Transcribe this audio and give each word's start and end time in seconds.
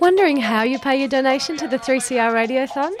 Wondering 0.00 0.36
how 0.36 0.62
you 0.62 0.78
pay 0.78 0.98
your 0.98 1.08
donation 1.08 1.56
to 1.56 1.66
the 1.68 1.78
3CR 1.78 2.32
Radiothon? 2.32 2.92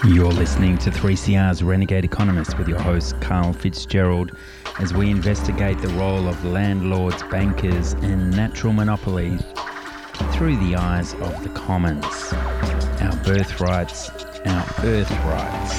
You're 0.07 0.31
listening 0.31 0.79
to 0.79 0.91
3CR's 0.93 1.65
Renegade 1.65 2.05
Economist 2.05 2.57
with 2.59 2.69
your 2.69 2.79
host, 2.79 3.21
Karl 3.21 3.53
Fitzgerald, 3.53 4.31
as 4.79 4.95
we 4.95 5.11
investigate 5.11 5.81
the 5.81 5.89
role 5.89 6.29
of 6.29 6.45
landlords, 6.45 7.21
bankers, 7.25 7.95
and 7.95 8.31
natural 8.31 8.73
monopolies 8.73 9.43
through 10.33 10.59
the 10.59 10.77
eyes 10.77 11.15
of 11.15 11.43
the 11.43 11.49
commons. 11.49 12.05
Our 13.03 13.17
birthrights, 13.25 14.09
our 14.47 14.65
earthrights. 14.85 15.75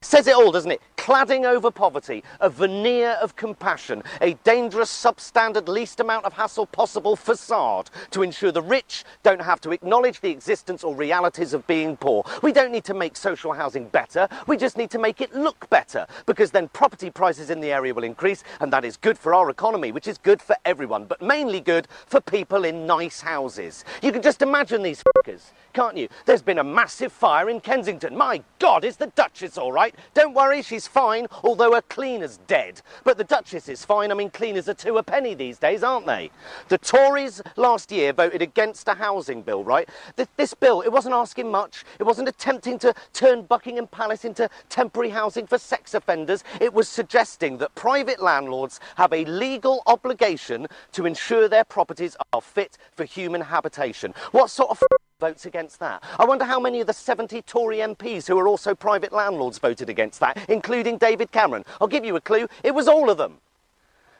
Says 0.00 0.26
it 0.26 0.34
all, 0.34 0.50
doesn't 0.50 0.70
it? 0.70 0.80
Cladding 1.04 1.44
over 1.44 1.70
poverty, 1.70 2.24
a 2.40 2.48
veneer 2.48 3.10
of 3.20 3.36
compassion, 3.36 4.02
a 4.22 4.32
dangerous, 4.42 4.90
substandard, 4.90 5.68
least 5.68 6.00
amount 6.00 6.24
of 6.24 6.32
hassle 6.32 6.64
possible 6.64 7.14
facade 7.14 7.90
to 8.10 8.22
ensure 8.22 8.50
the 8.50 8.62
rich 8.62 9.04
don't 9.22 9.42
have 9.42 9.60
to 9.60 9.70
acknowledge 9.70 10.20
the 10.20 10.30
existence 10.30 10.82
or 10.82 10.94
realities 10.94 11.52
of 11.52 11.66
being 11.66 11.94
poor. 11.94 12.24
We 12.40 12.52
don't 12.52 12.72
need 12.72 12.84
to 12.84 12.94
make 12.94 13.18
social 13.18 13.52
housing 13.52 13.86
better, 13.88 14.26
we 14.46 14.56
just 14.56 14.78
need 14.78 14.90
to 14.92 14.98
make 14.98 15.20
it 15.20 15.34
look 15.34 15.68
better, 15.68 16.06
because 16.24 16.52
then 16.52 16.68
property 16.68 17.10
prices 17.10 17.50
in 17.50 17.60
the 17.60 17.70
area 17.70 17.92
will 17.92 18.02
increase, 18.02 18.42
and 18.60 18.72
that 18.72 18.86
is 18.86 18.96
good 18.96 19.18
for 19.18 19.34
our 19.34 19.50
economy, 19.50 19.92
which 19.92 20.08
is 20.08 20.16
good 20.16 20.40
for 20.40 20.56
everyone, 20.64 21.04
but 21.04 21.20
mainly 21.20 21.60
good 21.60 21.86
for 22.06 22.18
people 22.22 22.64
in 22.64 22.86
nice 22.86 23.20
houses. 23.20 23.84
You 24.00 24.10
can 24.10 24.22
just 24.22 24.40
imagine 24.40 24.82
these 24.82 25.04
fuckers, 25.18 25.50
can't 25.74 25.98
you? 25.98 26.08
There's 26.24 26.40
been 26.40 26.60
a 26.60 26.64
massive 26.64 27.12
fire 27.12 27.50
in 27.50 27.60
Kensington. 27.60 28.16
My 28.16 28.42
God, 28.58 28.86
is 28.86 28.96
the 28.96 29.08
Duchess 29.08 29.58
all 29.58 29.70
right? 29.70 29.94
Don't 30.14 30.32
worry, 30.32 30.62
she's 30.62 30.93
fine, 30.94 31.26
although 31.42 31.74
her 31.74 31.82
cleaner's 31.82 32.38
dead. 32.46 32.80
But 33.02 33.18
the 33.18 33.24
Duchess 33.24 33.68
is 33.68 33.84
fine. 33.84 34.12
I 34.12 34.14
mean, 34.14 34.30
cleaners 34.30 34.68
are 34.68 34.74
two 34.74 34.96
a 34.96 35.02
penny 35.02 35.34
these 35.34 35.58
days, 35.58 35.82
aren't 35.82 36.06
they? 36.06 36.30
The 36.68 36.78
Tories 36.78 37.42
last 37.56 37.90
year 37.90 38.12
voted 38.12 38.40
against 38.40 38.86
a 38.86 38.94
housing 38.94 39.42
bill, 39.42 39.64
right? 39.64 39.88
This, 40.14 40.28
this 40.36 40.54
bill, 40.54 40.82
it 40.82 40.92
wasn't 40.92 41.16
asking 41.16 41.50
much. 41.50 41.84
It 41.98 42.04
wasn't 42.04 42.28
attempting 42.28 42.78
to 42.78 42.94
turn 43.12 43.42
Buckingham 43.42 43.88
Palace 43.88 44.24
into 44.24 44.48
temporary 44.68 45.10
housing 45.10 45.48
for 45.48 45.58
sex 45.58 45.94
offenders. 45.94 46.44
It 46.60 46.72
was 46.72 46.88
suggesting 46.88 47.58
that 47.58 47.74
private 47.74 48.22
landlords 48.22 48.78
have 48.96 49.12
a 49.12 49.24
legal 49.24 49.82
obligation 49.86 50.68
to 50.92 51.06
ensure 51.06 51.48
their 51.48 51.64
properties 51.64 52.16
are 52.32 52.40
fit 52.40 52.78
for 52.92 53.04
human 53.04 53.40
habitation. 53.40 54.14
What 54.30 54.48
sort 54.48 54.70
of 54.70 54.80
votes 55.24 55.46
against 55.46 55.80
that. 55.80 56.04
I 56.18 56.26
wonder 56.26 56.44
how 56.44 56.60
many 56.60 56.82
of 56.82 56.86
the 56.86 56.92
70 56.92 57.40
Tory 57.42 57.78
MPs 57.78 58.28
who 58.28 58.38
are 58.38 58.46
also 58.46 58.74
private 58.74 59.10
landlords 59.10 59.58
voted 59.58 59.88
against 59.88 60.20
that, 60.20 60.38
including 60.50 60.98
David 60.98 61.32
Cameron. 61.32 61.64
I'll 61.80 61.88
give 61.88 62.04
you 62.04 62.16
a 62.16 62.20
clue, 62.20 62.46
it 62.62 62.74
was 62.74 62.88
all 62.88 63.08
of 63.08 63.16
them. 63.16 63.38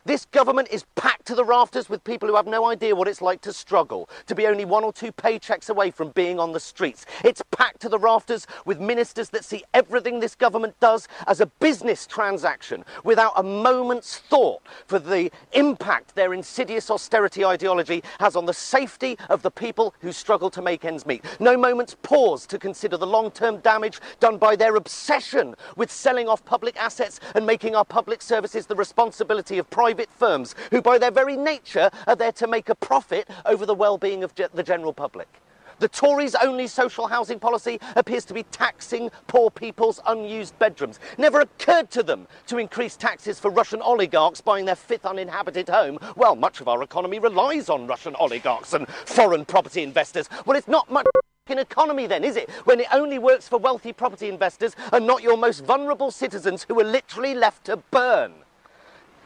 This 0.07 0.27
government 0.27 0.69
is 0.71 0.85
packed 0.97 1.25
to 1.29 1.35
the 1.35 1.47
rafters 1.47 1.89
with 1.89 2.05
people 2.05 2.29
who 2.29 2.37
have 2.37 2.47
no 2.47 2.67
idea 2.67 2.95
what 2.95 3.09
it's 3.09 3.23
like 3.23 3.41
to 3.41 3.55
struggle, 3.55 4.11
to 4.27 4.35
be 4.35 4.47
only 4.47 4.67
one 4.67 4.85
or 4.85 4.93
two 4.93 5.11
paychecks 5.11 5.71
away 5.71 5.91
from 5.91 6.11
being 6.11 6.39
on 6.39 6.53
the 6.53 6.61
streets. 6.61 7.07
It's 7.25 7.41
packed 7.53 7.81
to 7.81 7.89
the 7.89 7.99
rafters 7.99 8.47
with 8.67 8.79
ministers 8.79 9.31
that 9.31 9.47
see 9.47 9.65
everything 9.73 10.21
this 10.21 10.35
government 10.35 10.79
does 10.79 11.09
as 11.27 11.41
a 11.41 11.47
business 11.47 12.07
transaction 12.07 12.85
without 13.03 13.33
a 13.37 13.43
moment's 13.43 14.19
thought 14.19 14.61
for 14.87 14.99
the 14.99 15.33
impact 15.53 16.15
their 16.15 16.35
insidious 16.35 16.91
austerity 16.91 17.43
ideology 17.43 18.03
has 18.21 18.37
on 18.37 18.45
the 18.45 18.53
safety 18.53 19.17
of 19.31 19.41
the 19.41 19.51
people 19.51 19.95
who 20.01 20.13
struggle 20.13 20.51
to 20.51 20.61
make 20.61 20.85
ends 20.85 21.07
meet. 21.07 21.25
No 21.41 21.57
moment's 21.57 21.97
pause 22.03 22.47
to 22.49 22.59
consider 22.59 22.99
the 22.99 23.07
long 23.07 23.31
term 23.31 23.57
damage 23.61 24.01
done 24.21 24.37
by 24.37 24.55
their 24.55 24.77
obsession 24.77 25.55
with 25.77 25.91
selling 25.91 26.29
off 26.29 26.45
public 26.45 26.77
assets 26.77 27.21
and 27.35 27.47
making 27.47 27.75
our 27.75 27.87
public 27.87 28.21
services 28.21 28.67
the 28.67 28.77
responsibility 28.77 29.57
of 29.57 29.71
private 29.71 29.94
private 29.95 30.13
firms 30.19 30.57
who, 30.73 30.83
by 30.83 30.99
their 30.99 31.13
very 31.13 31.37
nature, 31.37 31.89
are 32.09 32.17
there 32.17 32.33
to 32.33 32.49
make 32.49 32.69
a 32.69 32.75
profit 32.75 33.29
over 33.47 33.65
the 33.65 33.75
well-being 33.75 34.25
of 34.25 34.35
ge- 34.35 34.51
the 34.53 34.63
general 34.63 34.93
public. 34.93 35.29
The 35.79 35.87
Tories' 35.87 36.35
only 36.35 36.67
social 36.67 37.07
housing 37.07 37.39
policy 37.39 37.79
appears 37.95 38.25
to 38.25 38.35
be 38.35 38.43
taxing 38.45 39.09
poor 39.29 39.53
people's 39.53 40.01
unused 40.05 40.59
bedrooms. 40.59 40.99
Never 41.17 41.41
occurred 41.41 41.93
to 41.93 42.03
them 42.03 42.27
to 42.49 42.59
increase 42.59 42.97
taxes 42.97 43.39
for 43.39 43.53
Russian 43.53 43.83
oligarchs 43.83 44.41
buying 44.41 44.65
their 44.65 44.75
fifth 44.75 45.07
uninhabited 45.07 45.69
home. 45.69 46.01
Well, 46.17 46.35
much 46.35 46.61
of 46.61 46.67
our 46.67 46.83
economy 46.83 47.21
relies 47.21 47.69
on 47.69 47.87
Russian 47.87 48.17
oligarchs 48.17 48.73
and 48.73 48.89
foreign 48.89 49.45
property 49.45 49.85
investors. 49.85 50.29
Well, 50.45 50.57
it's 50.57 50.67
not 50.67 50.91
much 50.91 51.07
an 51.47 51.61
economy 51.61 52.09
then, 52.09 52.25
is 52.25 52.35
it? 52.35 52.51
When 52.65 52.81
it 52.81 52.89
only 52.93 53.21
works 53.21 53.47
for 53.47 53.59
wealthy 53.59 53.93
property 53.93 54.29
investors 54.29 54.75
and 54.93 55.07
not 55.07 55.23
your 55.23 55.37
most 55.37 55.65
vulnerable 55.65 56.11
citizens 56.11 56.67
who 56.67 56.81
are 56.81 56.85
literally 56.85 57.35
left 57.35 57.67
to 57.67 57.77
burn. 57.77 58.44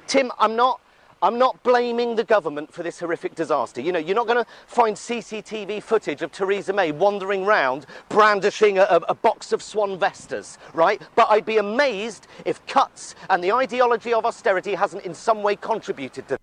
Tim, 0.08 0.32
I'm 0.38 0.56
not. 0.56 0.80
I'm 1.20 1.36
not 1.36 1.60
blaming 1.64 2.14
the 2.14 2.22
government 2.22 2.72
for 2.72 2.84
this 2.84 3.00
horrific 3.00 3.34
disaster. 3.34 3.80
You 3.80 3.90
know, 3.90 3.98
you're 3.98 4.14
not 4.14 4.28
going 4.28 4.44
to 4.44 4.48
find 4.68 4.94
CCTV 4.94 5.82
footage 5.82 6.22
of 6.22 6.30
Theresa 6.30 6.72
May 6.72 6.92
wandering 6.92 7.44
round 7.44 7.86
brandishing 8.08 8.78
a, 8.78 8.84
a, 9.08 9.16
box 9.16 9.52
of 9.52 9.60
Swan 9.60 9.98
Vestas, 9.98 10.58
right? 10.74 11.02
But 11.16 11.26
I'd 11.28 11.44
be 11.44 11.58
amazed 11.58 12.28
if 12.44 12.64
cuts 12.66 13.16
and 13.30 13.42
the 13.42 13.50
ideology 13.50 14.12
of 14.12 14.26
austerity 14.26 14.76
hasn't 14.76 15.04
in 15.04 15.12
some 15.12 15.42
way 15.42 15.56
contributed 15.56 16.28
to. 16.28 16.38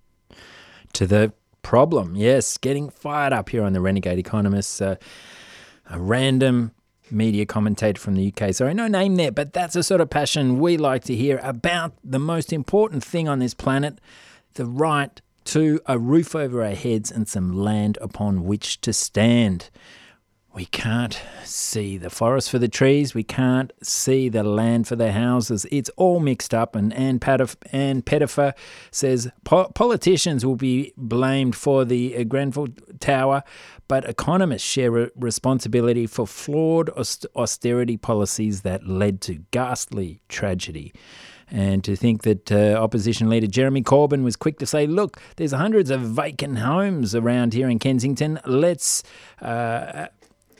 To 0.92 1.08
the 1.08 1.32
problem, 1.62 2.18
yes, 2.18 2.58
getting 2.58 2.90
fired 2.90 3.32
up 3.32 3.48
here 3.48 3.64
on 3.64 3.72
the 3.72 3.80
Renegade 3.80 4.20
Economists. 4.20 4.82
Uh, 4.82 4.98
a 5.90 5.98
random 5.98 6.75
media 7.12 7.46
commentator 7.46 8.00
from 8.00 8.16
the 8.16 8.34
UK. 8.34 8.54
Sorry, 8.54 8.74
no 8.74 8.88
name 8.88 9.16
there, 9.16 9.32
but 9.32 9.54
that's 9.54 9.74
the 9.74 9.84
sort 9.84 10.02
of 10.02 10.10
passion 10.10 10.60
we 10.60 10.78
like 10.78 11.04
to 11.06 11.16
hear 11.16 11.40
about 11.44 11.94
the 12.04 12.20
most 12.20 12.52
important 12.52 13.04
thing 13.04 13.28
on 13.28 13.40
this 13.40 13.54
planet 13.54 14.00
the 14.56 14.66
right 14.66 15.22
to 15.44 15.80
a 15.86 16.00
roof 16.00 16.36
over 16.36 16.64
our 16.64 16.74
heads 16.74 17.12
and 17.12 17.28
some 17.28 17.54
land 17.54 17.98
upon 18.02 18.46
which 18.46 18.82
to 18.82 18.92
stand. 18.92 19.70
We 20.56 20.66
can't 20.68 21.22
see 21.44 21.98
the 21.98 22.10
forest 22.10 22.50
for 22.50 22.60
the 22.60 22.70
trees. 22.70 23.14
We 23.14 23.24
can't 23.24 23.74
see 23.84 24.30
the 24.30 24.42
land 24.42 24.88
for 24.88 24.96
the 24.96 25.12
houses. 25.12 25.66
It's 25.70 25.90
all 25.98 26.22
mixed 26.22 26.54
up. 26.54 26.78
And 26.78 26.94
Ann, 26.94 27.20
Pettifor 27.20 28.54
says 28.90 29.30
politicians 29.44 30.46
will 30.46 30.56
be 30.56 30.94
blamed 30.96 31.58
for 31.58 31.84
the 31.84 32.24
Grenfell 32.24 32.70
Tower, 33.02 33.44
but 33.90 34.06
economists 34.06 34.64
share 34.64 35.12
responsibility 35.18 36.08
for 36.08 36.26
flawed 36.26 36.90
austerity 37.36 37.98
policies 37.98 38.62
that 38.62 38.88
led 38.88 39.20
to 39.22 39.44
ghastly 39.52 40.22
tragedy. 40.30 40.94
And 41.52 41.84
to 41.84 41.98
think 41.98 42.24
that 42.24 42.50
uh, 42.50 42.80
opposition 42.82 43.30
leader 43.30 43.46
Jeremy 43.46 43.84
Corbyn 43.84 44.24
was 44.24 44.38
quick 44.38 44.58
to 44.60 44.66
say, 44.66 44.88
look, 44.88 45.20
there's 45.36 45.52
hundreds 45.52 45.90
of 45.90 46.00
vacant 46.00 46.60
homes 46.60 47.14
around 47.14 47.54
here 47.54 47.70
in 47.70 47.78
Kensington. 47.78 48.40
Let's 48.46 49.04
uh, 49.42 50.08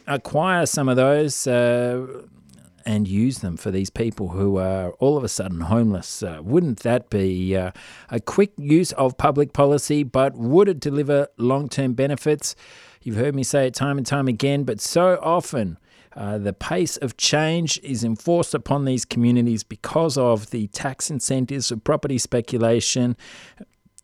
acquire 0.08 0.66
some 0.66 0.90
of 0.90 0.96
those. 0.96 1.48
Uh, 1.48 2.24
and 2.88 3.08
use 3.08 3.40
them 3.40 3.58
for 3.58 3.72
these 3.72 3.90
people 3.90 4.30
who 4.30 4.58
are 4.58 4.92
all 5.00 5.18
of 5.18 5.24
a 5.24 5.28
sudden 5.28 5.62
homeless. 5.62 6.22
Uh, 6.22 6.40
wouldn't 6.44 6.82
that 6.82 7.10
be 7.10 7.56
uh, 7.58 7.72
a 8.12 8.20
quick 8.20 8.52
use 8.58 8.92
of 8.92 9.18
public 9.18 9.54
policy, 9.54 10.04
but 10.04 10.36
would 10.36 10.70
it 10.70 10.80
deliver 10.80 11.28
long 11.38 11.68
term 11.68 11.94
benefits? 11.94 12.56
You've 13.02 13.16
heard 13.16 13.36
me 13.36 13.42
say 13.44 13.66
it 13.66 13.74
time 13.74 13.98
and 13.98 14.06
time 14.06 14.28
again, 14.28 14.66
but 14.66 14.80
so 14.80 15.20
often 15.22 15.80
uh, 16.16 16.38
the 16.38 16.54
pace 16.54 16.96
of 16.98 17.18
change 17.18 17.80
is 17.84 18.04
enforced 18.04 18.54
upon 18.54 18.86
these 18.86 19.04
communities 19.04 19.64
because 19.64 20.18
of 20.18 20.50
the 20.52 20.68
tax 20.68 21.12
incentives 21.12 21.72
of 21.72 21.84
property 21.84 22.18
speculation. 22.18 23.18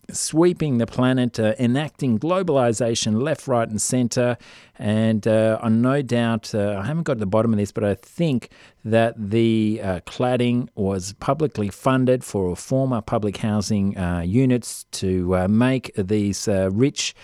Sweeping 0.09 0.77
the 0.77 0.87
planet, 0.87 1.39
uh, 1.39 1.53
enacting 1.59 2.19
globalization 2.19 3.21
left, 3.21 3.47
right, 3.47 3.67
and 3.67 3.81
center. 3.81 4.37
And 4.77 5.27
uh, 5.27 5.59
I'm 5.61 5.81
no 5.81 6.01
doubt, 6.01 6.53
uh, 6.53 6.79
I 6.81 6.85
haven't 6.85 7.03
got 7.03 7.15
to 7.15 7.19
the 7.19 7.25
bottom 7.25 7.53
of 7.53 7.59
this, 7.59 7.71
but 7.71 7.83
I 7.83 7.95
think 7.95 8.49
that 8.83 9.13
the 9.17 9.79
uh, 9.83 9.99
cladding 10.01 10.69
was 10.75 11.13
publicly 11.13 11.69
funded 11.69 12.23
for 12.23 12.55
former 12.55 13.01
public 13.01 13.37
housing 13.37 13.97
uh, 13.97 14.21
units 14.21 14.85
to 14.91 15.35
uh, 15.35 15.47
make 15.47 15.93
these 15.95 16.47
rich 16.47 17.15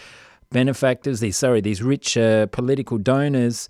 benefactors, 0.51 1.19
these 1.19 1.37
sorry, 1.37 1.61
these 1.61 1.81
rich 1.81 2.13
political 2.51 2.97
donors. 2.97 3.67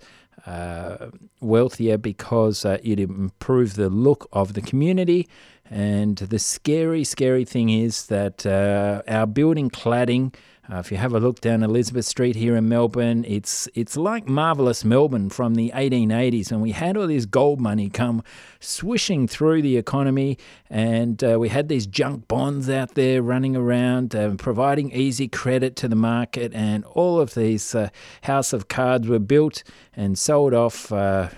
wealthier 1.40 1.98
because 1.98 2.64
it 2.64 2.98
improved 3.00 3.76
the 3.76 3.90
look 3.90 4.28
of 4.32 4.54
the 4.54 4.62
community 4.62 5.28
and 5.70 6.16
the 6.16 6.38
scary, 6.38 7.04
scary 7.04 7.44
thing 7.44 7.68
is 7.68 8.06
that 8.06 8.46
uh, 8.46 9.02
our 9.06 9.26
building 9.26 9.70
cladding, 9.70 10.34
uh, 10.70 10.76
if 10.76 10.90
you 10.90 10.98
have 10.98 11.14
a 11.14 11.20
look 11.20 11.40
down 11.40 11.62
Elizabeth 11.62 12.04
Street 12.04 12.36
here 12.36 12.54
in 12.54 12.68
Melbourne, 12.68 13.24
it's 13.26 13.68
it's 13.74 13.96
like 13.96 14.28
marvelous 14.28 14.84
Melbourne 14.84 15.30
from 15.30 15.54
the 15.54 15.72
1880s, 15.74 16.50
and 16.50 16.60
we 16.60 16.72
had 16.72 16.96
all 16.96 17.06
this 17.06 17.24
gold 17.24 17.58
money 17.58 17.88
come 17.88 18.22
swishing 18.60 19.26
through 19.26 19.62
the 19.62 19.78
economy, 19.78 20.36
and 20.68 21.24
uh, 21.24 21.38
we 21.38 21.48
had 21.48 21.68
these 21.68 21.86
junk 21.86 22.28
bonds 22.28 22.68
out 22.68 22.94
there 22.94 23.22
running 23.22 23.56
around, 23.56 24.14
uh, 24.14 24.34
providing 24.36 24.92
easy 24.92 25.26
credit 25.26 25.74
to 25.76 25.88
the 25.88 25.96
market, 25.96 26.52
and 26.54 26.84
all 26.84 27.18
of 27.18 27.34
these 27.34 27.74
uh, 27.74 27.88
house 28.22 28.52
of 28.52 28.68
cards 28.68 29.08
were 29.08 29.18
built 29.18 29.62
and 29.94 30.18
sold 30.18 30.52
off 30.52 30.92
uh, 30.92 31.28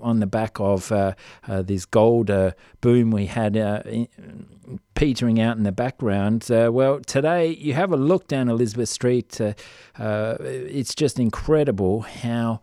on 0.00 0.20
the 0.20 0.26
back 0.26 0.60
of 0.60 0.90
uh, 0.92 1.14
uh, 1.46 1.62
this 1.62 1.84
gold 1.84 2.30
uh, 2.30 2.52
boom 2.80 3.10
we 3.10 3.26
had 3.26 3.56
in, 3.56 4.08
petering 4.94 5.40
out 5.40 5.56
in 5.56 5.62
the 5.62 5.72
background. 5.72 6.50
Uh, 6.50 6.70
well, 6.72 7.00
today 7.00 7.48
you 7.48 7.74
have 7.74 7.92
a 7.92 7.96
look 7.96 8.28
down 8.28 8.48
Elizabeth 8.48 8.88
Street. 8.88 9.40
Uh, 9.40 9.54
uh, 9.98 10.36
it's 10.40 10.94
just 10.94 11.18
incredible 11.18 12.00
how 12.00 12.60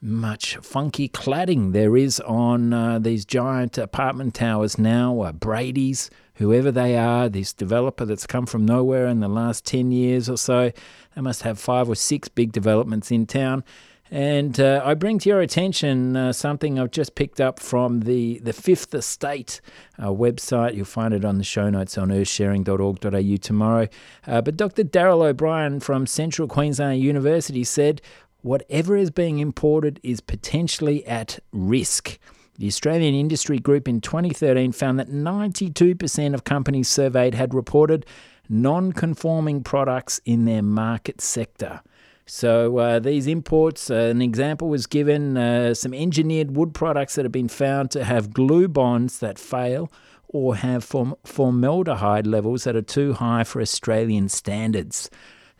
much 0.00 0.56
funky 0.58 1.08
cladding 1.08 1.72
there 1.72 1.96
is 1.96 2.20
on 2.20 3.02
these 3.02 3.24
giant 3.24 3.76
apartment 3.78 4.32
towers 4.32 4.78
now. 4.78 5.32
Brady's, 5.32 6.08
whoever 6.34 6.70
they 6.70 6.96
are, 6.96 7.28
this 7.28 7.52
developer 7.52 8.04
that's 8.04 8.26
come 8.26 8.46
from 8.46 8.64
nowhere 8.64 9.08
in 9.08 9.18
the 9.18 9.28
last 9.28 9.64
10 9.66 9.90
years 9.90 10.28
or 10.28 10.36
so, 10.36 10.70
they 11.16 11.20
must 11.20 11.42
have 11.42 11.58
five 11.58 11.88
or 11.88 11.96
six 11.96 12.28
big 12.28 12.52
developments 12.52 13.10
in 13.10 13.26
town. 13.26 13.64
And 14.10 14.58
uh, 14.58 14.82
I 14.84 14.94
bring 14.94 15.18
to 15.20 15.28
your 15.28 15.40
attention 15.40 16.16
uh, 16.16 16.32
something 16.32 16.78
I've 16.78 16.90
just 16.90 17.14
picked 17.14 17.40
up 17.40 17.60
from 17.60 18.00
the, 18.00 18.38
the 18.38 18.52
Fifth 18.52 18.94
Estate 18.94 19.60
uh, 19.98 20.06
website. 20.06 20.74
You'll 20.74 20.86
find 20.86 21.12
it 21.12 21.24
on 21.24 21.38
the 21.38 21.44
show 21.44 21.68
notes 21.68 21.98
on 21.98 22.08
earthsharing.org.au 22.08 23.36
tomorrow. 23.36 23.88
Uh, 24.26 24.40
but 24.40 24.56
Dr. 24.56 24.84
Daryl 24.84 25.26
O'Brien 25.26 25.80
from 25.80 26.06
Central 26.06 26.48
Queensland 26.48 27.00
University 27.02 27.64
said, 27.64 28.00
Whatever 28.42 28.96
is 28.96 29.10
being 29.10 29.40
imported 29.40 30.00
is 30.02 30.20
potentially 30.20 31.04
at 31.06 31.38
risk. 31.52 32.18
The 32.56 32.66
Australian 32.66 33.14
Industry 33.14 33.58
Group 33.58 33.86
in 33.86 34.00
2013 34.00 34.72
found 34.72 34.98
that 34.98 35.10
92% 35.10 36.34
of 36.34 36.44
companies 36.44 36.88
surveyed 36.88 37.34
had 37.34 37.52
reported 37.52 38.06
non 38.48 38.92
conforming 38.92 39.62
products 39.62 40.20
in 40.24 40.44
their 40.44 40.62
market 40.62 41.20
sector. 41.20 41.82
So 42.30 42.76
uh, 42.76 42.98
these 42.98 43.26
imports, 43.26 43.90
uh, 43.90 43.94
an 43.94 44.20
example 44.20 44.68
was 44.68 44.86
given 44.86 45.38
uh, 45.38 45.72
some 45.72 45.94
engineered 45.94 46.54
wood 46.54 46.74
products 46.74 47.14
that 47.14 47.24
have 47.24 47.32
been 47.32 47.48
found 47.48 47.90
to 47.92 48.04
have 48.04 48.34
glue 48.34 48.68
bonds 48.68 49.20
that 49.20 49.38
fail 49.38 49.90
or 50.28 50.56
have 50.56 50.84
form- 50.84 51.14
formaldehyde 51.24 52.26
levels 52.26 52.64
that 52.64 52.76
are 52.76 52.82
too 52.82 53.14
high 53.14 53.44
for 53.44 53.62
Australian 53.62 54.28
standards. 54.28 55.08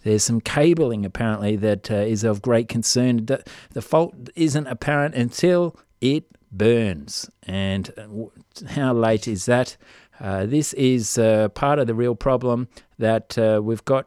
There's 0.04 0.24
some 0.24 0.42
cabling 0.42 1.06
apparently 1.06 1.56
that 1.56 1.90
uh, 1.90 1.94
is 1.94 2.22
of 2.22 2.42
great 2.42 2.68
concern. 2.68 3.24
The, 3.24 3.42
the 3.72 3.82
fault 3.82 4.14
isn't 4.36 4.66
apparent 4.66 5.14
until 5.14 5.74
it 6.02 6.24
burns. 6.52 7.30
And 7.44 7.90
uh, 7.96 8.68
how 8.72 8.92
late 8.92 9.26
is 9.26 9.46
that? 9.46 9.78
Uh, 10.20 10.44
this 10.44 10.74
is 10.74 11.14
part 11.54 11.78
of 11.78 11.86
the 11.86 11.94
real 11.94 12.14
problem 12.14 12.68
that 12.98 13.38
we've 13.62 13.84
got. 13.86 14.06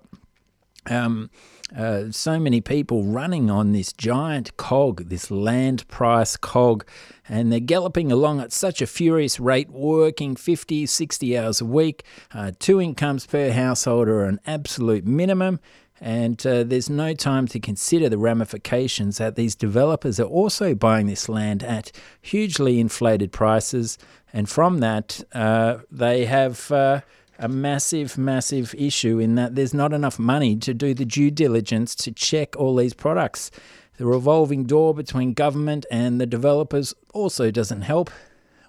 Um, 0.88 1.32
uh, 1.76 2.12
so 2.12 2.40
many 2.40 2.62
people 2.62 3.04
running 3.04 3.50
on 3.50 3.72
this 3.72 3.94
giant 3.94 4.56
cog, 4.58 5.10
this 5.10 5.32
land 5.32 5.88
price 5.88 6.36
cog, 6.38 6.86
and 7.30 7.52
they're 7.52 7.60
galloping 7.60 8.12
along 8.12 8.42
at 8.42 8.52
such 8.52 8.82
a 8.82 8.88
furious 8.88 9.40
rate, 9.40 9.70
working 9.70 10.36
50, 10.36 10.86
60 10.86 11.38
hours 11.38 11.62
a 11.62 11.66
week. 11.66 12.04
Uh, 12.34 12.52
two 12.60 12.82
incomes 12.82 13.26
per 13.26 13.52
household 13.52 14.08
are 14.08 14.26
an 14.26 14.40
absolute 14.46 15.06
minimum. 15.06 15.60
And 16.04 16.46
uh, 16.48 16.64
there's 16.64 16.90
no 16.90 17.14
time 17.14 17.48
to 17.50 17.60
consider 17.60 18.10
the 18.10 18.18
ramifications 18.18 19.20
that 19.20 19.36
these 19.36 19.56
developers 19.56 20.20
are 20.20 20.26
also 20.26 20.74
buying 20.74 21.06
this 21.06 21.30
land 21.30 21.62
at 21.62 21.92
hugely 22.20 22.80
inflated 22.80 23.32
prices. 23.32 24.00
And 24.34 24.50
from 24.50 24.80
that, 24.80 25.24
uh, 25.32 25.80
they 25.92 26.26
have 26.26 26.72
uh, 26.72 27.02
a 27.42 27.48
massive, 27.48 28.18
massive 28.20 28.74
issue 28.78 29.18
in 29.18 29.36
that 29.36 29.56
there's 29.56 29.74
not 29.74 29.92
enough 29.94 30.20
money 30.20 30.56
to 30.56 30.74
do 30.74 30.94
the 30.94 31.06
due 31.06 31.32
diligence 31.32 31.96
to 31.96 32.12
check 32.12 32.56
all 32.56 32.76
these 32.76 32.94
products. 32.94 33.50
The 33.98 34.06
revolving 34.06 34.66
door 34.66 34.94
between 34.94 35.34
government 35.34 35.86
and 35.92 36.22
the 36.22 36.28
developers 36.28 36.94
also 37.14 37.50
doesn't 37.50 37.82
help. 37.82 38.12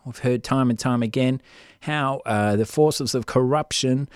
We've 0.07 0.19
heard 0.19 0.43
time 0.43 0.71
and 0.71 0.79
time 0.79 1.03
again 1.03 1.43
how 1.81 2.23
uh, 2.25 2.57
the 2.57 2.67
forces 2.67 3.15
of 3.15 3.27
corruption 3.27 4.09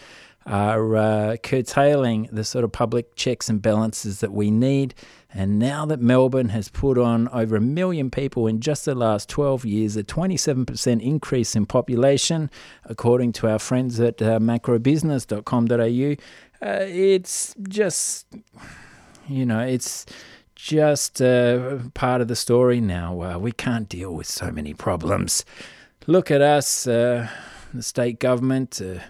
are 0.47 0.97
uh, 0.97 1.37
curtailing 1.43 2.29
the 2.32 2.44
sort 2.44 2.64
of 2.64 2.73
public 2.73 3.14
checks 3.14 3.49
and 3.49 3.61
balances 3.61 4.20
that 4.20 4.32
we 4.32 4.50
need. 4.50 4.94
And 5.37 5.59
now 5.59 5.85
that 5.85 6.00
Melbourne 6.00 6.49
has 6.49 6.71
put 6.71 6.97
on 6.97 7.29
over 7.29 7.56
a 7.56 7.61
million 7.61 8.11
people 8.11 8.47
in 8.47 8.61
just 8.61 8.87
the 8.87 8.94
last 8.94 9.29
12 9.29 9.67
years, 9.67 9.94
a 9.94 10.03
27% 10.03 11.03
increase 11.03 11.55
in 11.55 11.67
population, 11.67 12.50
according 12.87 13.33
to 13.33 13.50
our 13.50 13.59
friends 13.59 14.00
at 14.00 14.23
uh, 14.23 14.38
macrobusiness.com.au, 14.38 16.67
uh, 16.67 16.87
it's 16.88 17.55
just, 17.69 18.27
you 19.29 19.44
know, 19.44 19.61
it's 19.61 20.06
just 20.55 21.21
uh, 21.21 21.81
part 21.93 22.23
of 22.23 22.29
the 22.29 22.37
story 22.37 22.81
now. 22.81 23.21
Uh, 23.21 23.38
we 23.38 23.53
can't 23.53 23.91
deal 23.91 24.15
with 24.15 24.27
so 24.27 24.50
many 24.50 24.73
problems. 24.73 25.44
Look 26.06 26.31
at 26.31 26.41
us, 26.41 26.87
uh, 26.87 27.29
the 27.75 27.83
state 27.83 28.21
government 28.21 28.81
uh, 28.81 29.00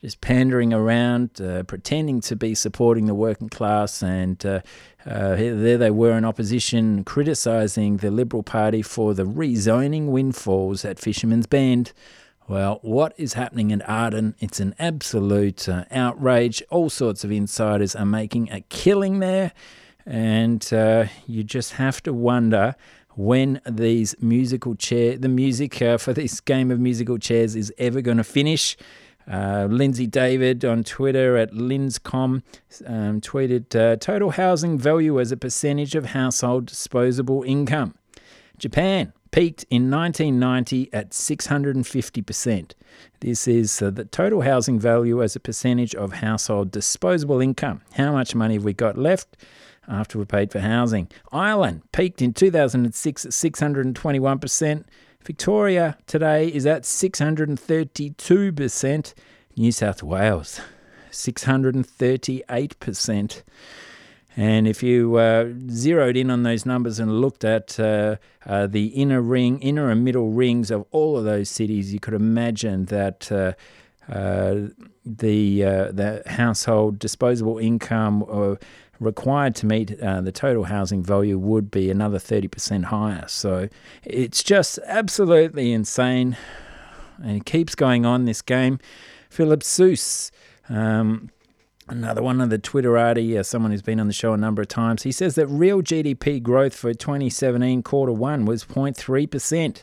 just 0.00 0.20
pandering 0.20 0.72
around, 0.72 1.40
uh, 1.40 1.64
pretending 1.64 2.20
to 2.20 2.36
be 2.36 2.54
supporting 2.54 3.06
the 3.06 3.14
working 3.14 3.48
class, 3.48 4.02
and 4.02 4.44
uh, 4.46 4.60
uh, 5.04 5.34
there 5.34 5.78
they 5.78 5.90
were 5.90 6.16
in 6.16 6.24
opposition, 6.24 7.02
criticising 7.04 7.96
the 7.96 8.10
Liberal 8.10 8.42
Party 8.42 8.82
for 8.82 9.12
the 9.14 9.24
rezoning 9.24 10.06
windfalls 10.06 10.84
at 10.84 10.98
Fisherman's 10.98 11.46
Bend. 11.46 11.92
Well, 12.46 12.78
what 12.82 13.12
is 13.18 13.34
happening 13.34 13.70
in 13.72 13.82
Arden? 13.82 14.34
It's 14.38 14.60
an 14.60 14.74
absolute 14.78 15.68
uh, 15.68 15.84
outrage. 15.90 16.62
All 16.70 16.88
sorts 16.88 17.24
of 17.24 17.32
insiders 17.32 17.94
are 17.94 18.06
making 18.06 18.50
a 18.50 18.60
killing 18.62 19.18
there, 19.18 19.52
and 20.06 20.72
uh, 20.72 21.06
you 21.26 21.42
just 21.42 21.72
have 21.72 22.02
to 22.04 22.12
wonder 22.12 22.76
when 23.16 23.60
these 23.68 24.14
musical 24.20 24.76
chair, 24.76 25.18
the 25.18 25.28
music 25.28 25.82
uh, 25.82 25.98
for 25.98 26.12
this 26.12 26.40
game 26.40 26.70
of 26.70 26.78
musical 26.78 27.18
chairs 27.18 27.56
is 27.56 27.72
ever 27.76 28.00
going 28.00 28.16
to 28.16 28.24
finish. 28.24 28.76
Uh, 29.30 29.68
Lindsay 29.70 30.06
David 30.06 30.64
on 30.64 30.82
Twitter 30.84 31.36
at 31.36 31.52
Linscom 31.52 32.42
um, 32.86 33.20
tweeted 33.20 33.76
uh, 33.76 33.96
total 33.96 34.30
housing 34.30 34.78
value 34.78 35.20
as 35.20 35.30
a 35.30 35.36
percentage 35.36 35.94
of 35.94 36.06
household 36.06 36.66
disposable 36.66 37.42
income. 37.42 37.94
Japan 38.56 39.12
peaked 39.30 39.64
in 39.70 39.90
1990 39.90 40.92
at 40.92 41.10
650%. 41.10 42.72
This 43.20 43.46
is 43.46 43.82
uh, 43.82 43.90
the 43.90 44.04
total 44.06 44.40
housing 44.40 44.80
value 44.80 45.22
as 45.22 45.36
a 45.36 45.40
percentage 45.40 45.94
of 45.94 46.14
household 46.14 46.70
disposable 46.70 47.40
income. 47.40 47.82
How 47.94 48.12
much 48.12 48.34
money 48.34 48.54
have 48.54 48.64
we 48.64 48.72
got 48.72 48.96
left? 48.96 49.36
After 49.90 50.18
we 50.18 50.26
paid 50.26 50.52
for 50.52 50.60
housing. 50.60 51.08
Ireland 51.32 51.80
peaked 51.92 52.20
in 52.20 52.34
2006 52.34 53.24
at 53.24 53.32
621%. 53.32 54.84
Victoria 55.24 55.96
today 56.06 56.46
is 56.48 56.66
at 56.66 56.82
632%. 56.84 59.14
New 59.56 59.72
South 59.72 60.02
Wales, 60.02 60.60
638%. 61.10 63.42
And 64.36 64.68
if 64.68 64.82
you 64.84 65.16
uh, 65.16 65.52
zeroed 65.68 66.16
in 66.16 66.30
on 66.30 66.44
those 66.44 66.64
numbers 66.64 67.00
and 67.00 67.20
looked 67.20 67.44
at 67.44 67.80
uh, 67.80 68.16
uh, 68.46 68.68
the 68.68 68.86
inner 68.86 69.20
ring, 69.20 69.60
inner 69.60 69.90
and 69.90 70.04
middle 70.04 70.30
rings 70.30 70.70
of 70.70 70.86
all 70.92 71.18
of 71.18 71.24
those 71.24 71.50
cities, 71.50 71.92
you 71.92 71.98
could 71.98 72.14
imagine 72.14 72.84
that 72.86 73.32
uh, 73.32 73.54
uh, 74.08 74.68
the 75.04 75.64
uh, 75.64 75.92
the 75.92 76.22
household 76.26 76.98
disposable 76.98 77.58
income 77.58 78.24
required 79.00 79.54
to 79.56 79.66
meet 79.66 80.00
uh, 80.00 80.20
the 80.20 80.32
total 80.32 80.64
housing 80.64 81.02
value 81.02 81.38
would 81.38 81.70
be 81.70 81.90
another 81.90 82.18
30% 82.18 82.84
higher. 82.84 83.24
So 83.28 83.68
it's 84.04 84.42
just 84.42 84.78
absolutely 84.86 85.72
insane. 85.72 86.36
And 87.22 87.36
it 87.36 87.44
keeps 87.44 87.74
going 87.74 88.06
on, 88.06 88.24
this 88.24 88.42
game. 88.42 88.78
Philip 89.30 89.60
Soos, 89.60 90.30
um, 90.68 91.30
another 91.88 92.22
one 92.22 92.40
of 92.40 92.50
the 92.50 92.58
Twitterati, 92.58 93.38
uh, 93.38 93.42
someone 93.42 93.72
who's 93.72 93.82
been 93.82 94.00
on 94.00 94.06
the 94.06 94.12
show 94.12 94.32
a 94.32 94.36
number 94.36 94.62
of 94.62 94.68
times. 94.68 95.02
He 95.02 95.12
says 95.12 95.34
that 95.36 95.46
real 95.46 95.82
GDP 95.82 96.42
growth 96.42 96.74
for 96.74 96.92
2017 96.94 97.82
quarter 97.82 98.12
one 98.12 98.44
was 98.44 98.64
0.3%. 98.64 99.82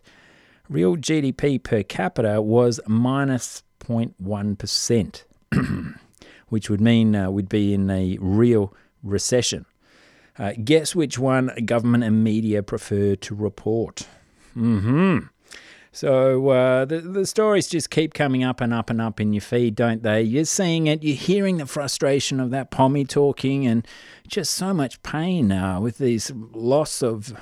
Real 0.67 0.97
GDP 0.97 1.61
per 1.61 1.83
capita 1.83 2.41
was 2.41 2.79
minus 2.87 3.63
0.1, 3.79 5.23
which 6.47 6.69
would 6.69 6.81
mean 6.81 7.15
uh, 7.15 7.29
we'd 7.29 7.49
be 7.49 7.73
in 7.73 7.89
a 7.89 8.17
real 8.19 8.73
recession. 9.05 9.65
Uh, 10.37 10.51
guess 10.61 10.93
which 10.93 11.17
one 11.17 11.51
government 11.65 12.03
and 12.03 12.23
media 12.23 12.61
prefer 12.61 13.15
to 13.15 13.33
report? 13.33 14.07
Hmm. 14.53 15.19
So 15.95 16.49
uh, 16.49 16.83
the 16.83 16.99
the 16.99 17.25
stories 17.25 17.69
just 17.69 17.89
keep 17.89 18.13
coming 18.13 18.43
up 18.43 18.59
and 18.59 18.73
up 18.73 18.89
and 18.89 18.99
up 18.99 19.21
in 19.21 19.31
your 19.31 19.39
feed, 19.39 19.75
don't 19.75 20.03
they? 20.03 20.21
You're 20.21 20.43
seeing 20.43 20.87
it, 20.87 21.01
you're 21.03 21.15
hearing 21.15 21.55
the 21.55 21.65
frustration 21.65 22.41
of 22.41 22.51
that 22.51 22.69
Pommy 22.69 23.05
talking, 23.05 23.65
and 23.65 23.87
just 24.27 24.53
so 24.53 24.73
much 24.73 25.01
pain 25.03 25.53
uh, 25.53 25.79
with 25.79 25.97
these 25.97 26.33
loss 26.51 27.01
of 27.01 27.33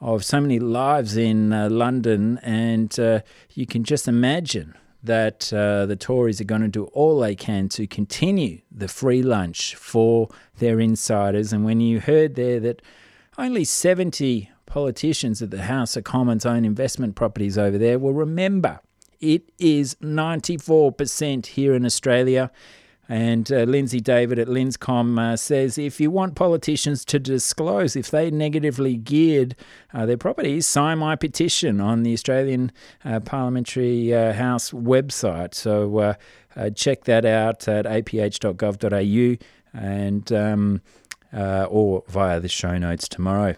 of 0.00 0.24
so 0.24 0.40
many 0.40 0.58
lives 0.58 1.16
in 1.16 1.52
uh, 1.52 1.68
London, 1.70 2.38
and 2.42 2.98
uh, 2.98 3.20
you 3.54 3.66
can 3.66 3.84
just 3.84 4.08
imagine 4.08 4.74
that 5.06 5.52
uh, 5.52 5.86
the 5.86 5.96
Tories 5.96 6.40
are 6.40 6.44
going 6.44 6.62
to 6.62 6.68
do 6.68 6.84
all 6.86 7.18
they 7.18 7.34
can 7.34 7.68
to 7.70 7.86
continue 7.86 8.60
the 8.70 8.88
free 8.88 9.22
lunch 9.22 9.74
for 9.74 10.28
their 10.58 10.78
insiders. 10.78 11.52
And 11.52 11.64
when 11.64 11.80
you 11.80 12.00
heard 12.00 12.34
there 12.34 12.60
that 12.60 12.82
only 13.38 13.64
70 13.64 14.50
politicians 14.66 15.42
at 15.42 15.50
the 15.50 15.62
House 15.62 15.96
of 15.96 16.04
Commons 16.04 16.44
own 16.44 16.64
investment 16.64 17.14
properties 17.14 17.56
over 17.56 17.78
there, 17.78 17.98
well, 17.98 18.12
remember, 18.12 18.80
it 19.20 19.50
is 19.58 19.94
94% 19.96 21.46
here 21.46 21.74
in 21.74 21.84
Australia. 21.84 22.50
And 23.08 23.50
uh, 23.52 23.62
Lindsay 23.62 24.00
David 24.00 24.38
at 24.38 24.48
Linscom 24.48 25.18
uh, 25.18 25.36
says 25.36 25.78
if 25.78 26.00
you 26.00 26.10
want 26.10 26.34
politicians 26.34 27.04
to 27.06 27.18
disclose 27.18 27.94
if 27.94 28.10
they 28.10 28.30
negatively 28.30 28.96
geared 28.96 29.54
uh, 29.94 30.06
their 30.06 30.16
properties, 30.16 30.66
sign 30.66 30.98
my 30.98 31.14
petition 31.14 31.80
on 31.80 32.02
the 32.02 32.12
Australian 32.12 32.72
uh, 33.04 33.20
Parliamentary 33.20 34.12
uh, 34.12 34.32
House 34.32 34.72
website. 34.72 35.54
So 35.54 35.98
uh, 36.56 36.70
check 36.70 37.04
that 37.04 37.24
out 37.24 37.68
at 37.68 37.86
aph.gov.au 37.86 39.36
and 39.72 40.32
um, 40.32 40.80
or 41.32 42.02
via 42.08 42.40
the 42.40 42.48
show 42.48 42.76
notes 42.78 43.08
tomorrow. 43.08 43.54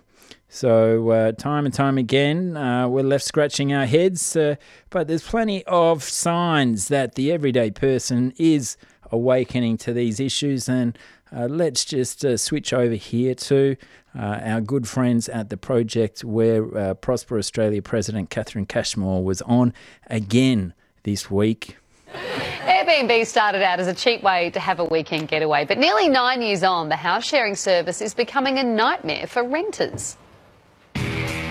So, 0.50 1.10
uh, 1.10 1.32
time 1.32 1.66
and 1.66 1.74
time 1.74 1.98
again, 1.98 2.56
uh, 2.56 2.88
we're 2.88 3.02
left 3.02 3.24
scratching 3.24 3.74
our 3.74 3.84
heads, 3.84 4.34
uh, 4.34 4.56
but 4.88 5.06
there's 5.06 5.22
plenty 5.22 5.62
of 5.66 6.02
signs 6.02 6.88
that 6.88 7.16
the 7.16 7.30
everyday 7.30 7.70
person 7.70 8.32
is 8.38 8.78
awakening 9.10 9.78
to 9.78 9.92
these 9.92 10.20
issues. 10.20 10.68
And 10.68 10.98
uh, 11.34 11.46
let's 11.46 11.84
just 11.84 12.24
uh, 12.24 12.36
switch 12.36 12.72
over 12.72 12.94
here 12.94 13.34
to 13.34 13.76
uh, 14.18 14.40
our 14.42 14.60
good 14.60 14.88
friends 14.88 15.28
at 15.28 15.50
the 15.50 15.56
project 15.56 16.24
where 16.24 16.94
Prosper 16.94 17.38
Australia 17.38 17.82
President 17.82 18.30
Catherine 18.30 18.66
Cashmore 18.66 19.22
was 19.22 19.42
on 19.42 19.72
again 20.08 20.74
this 21.02 21.30
week. 21.30 21.76
Airbnb 22.12 23.26
started 23.26 23.62
out 23.62 23.80
as 23.80 23.86
a 23.86 23.94
cheap 23.94 24.22
way 24.22 24.50
to 24.50 24.60
have 24.60 24.80
a 24.80 24.84
weekend 24.84 25.28
getaway, 25.28 25.64
but 25.64 25.78
nearly 25.78 26.08
nine 26.08 26.40
years 26.40 26.62
on, 26.62 26.88
the 26.88 26.96
house 26.96 27.24
sharing 27.24 27.54
service 27.54 28.00
is 28.00 28.14
becoming 28.14 28.58
a 28.58 28.64
nightmare 28.64 29.26
for 29.26 29.42
renters. 29.42 30.16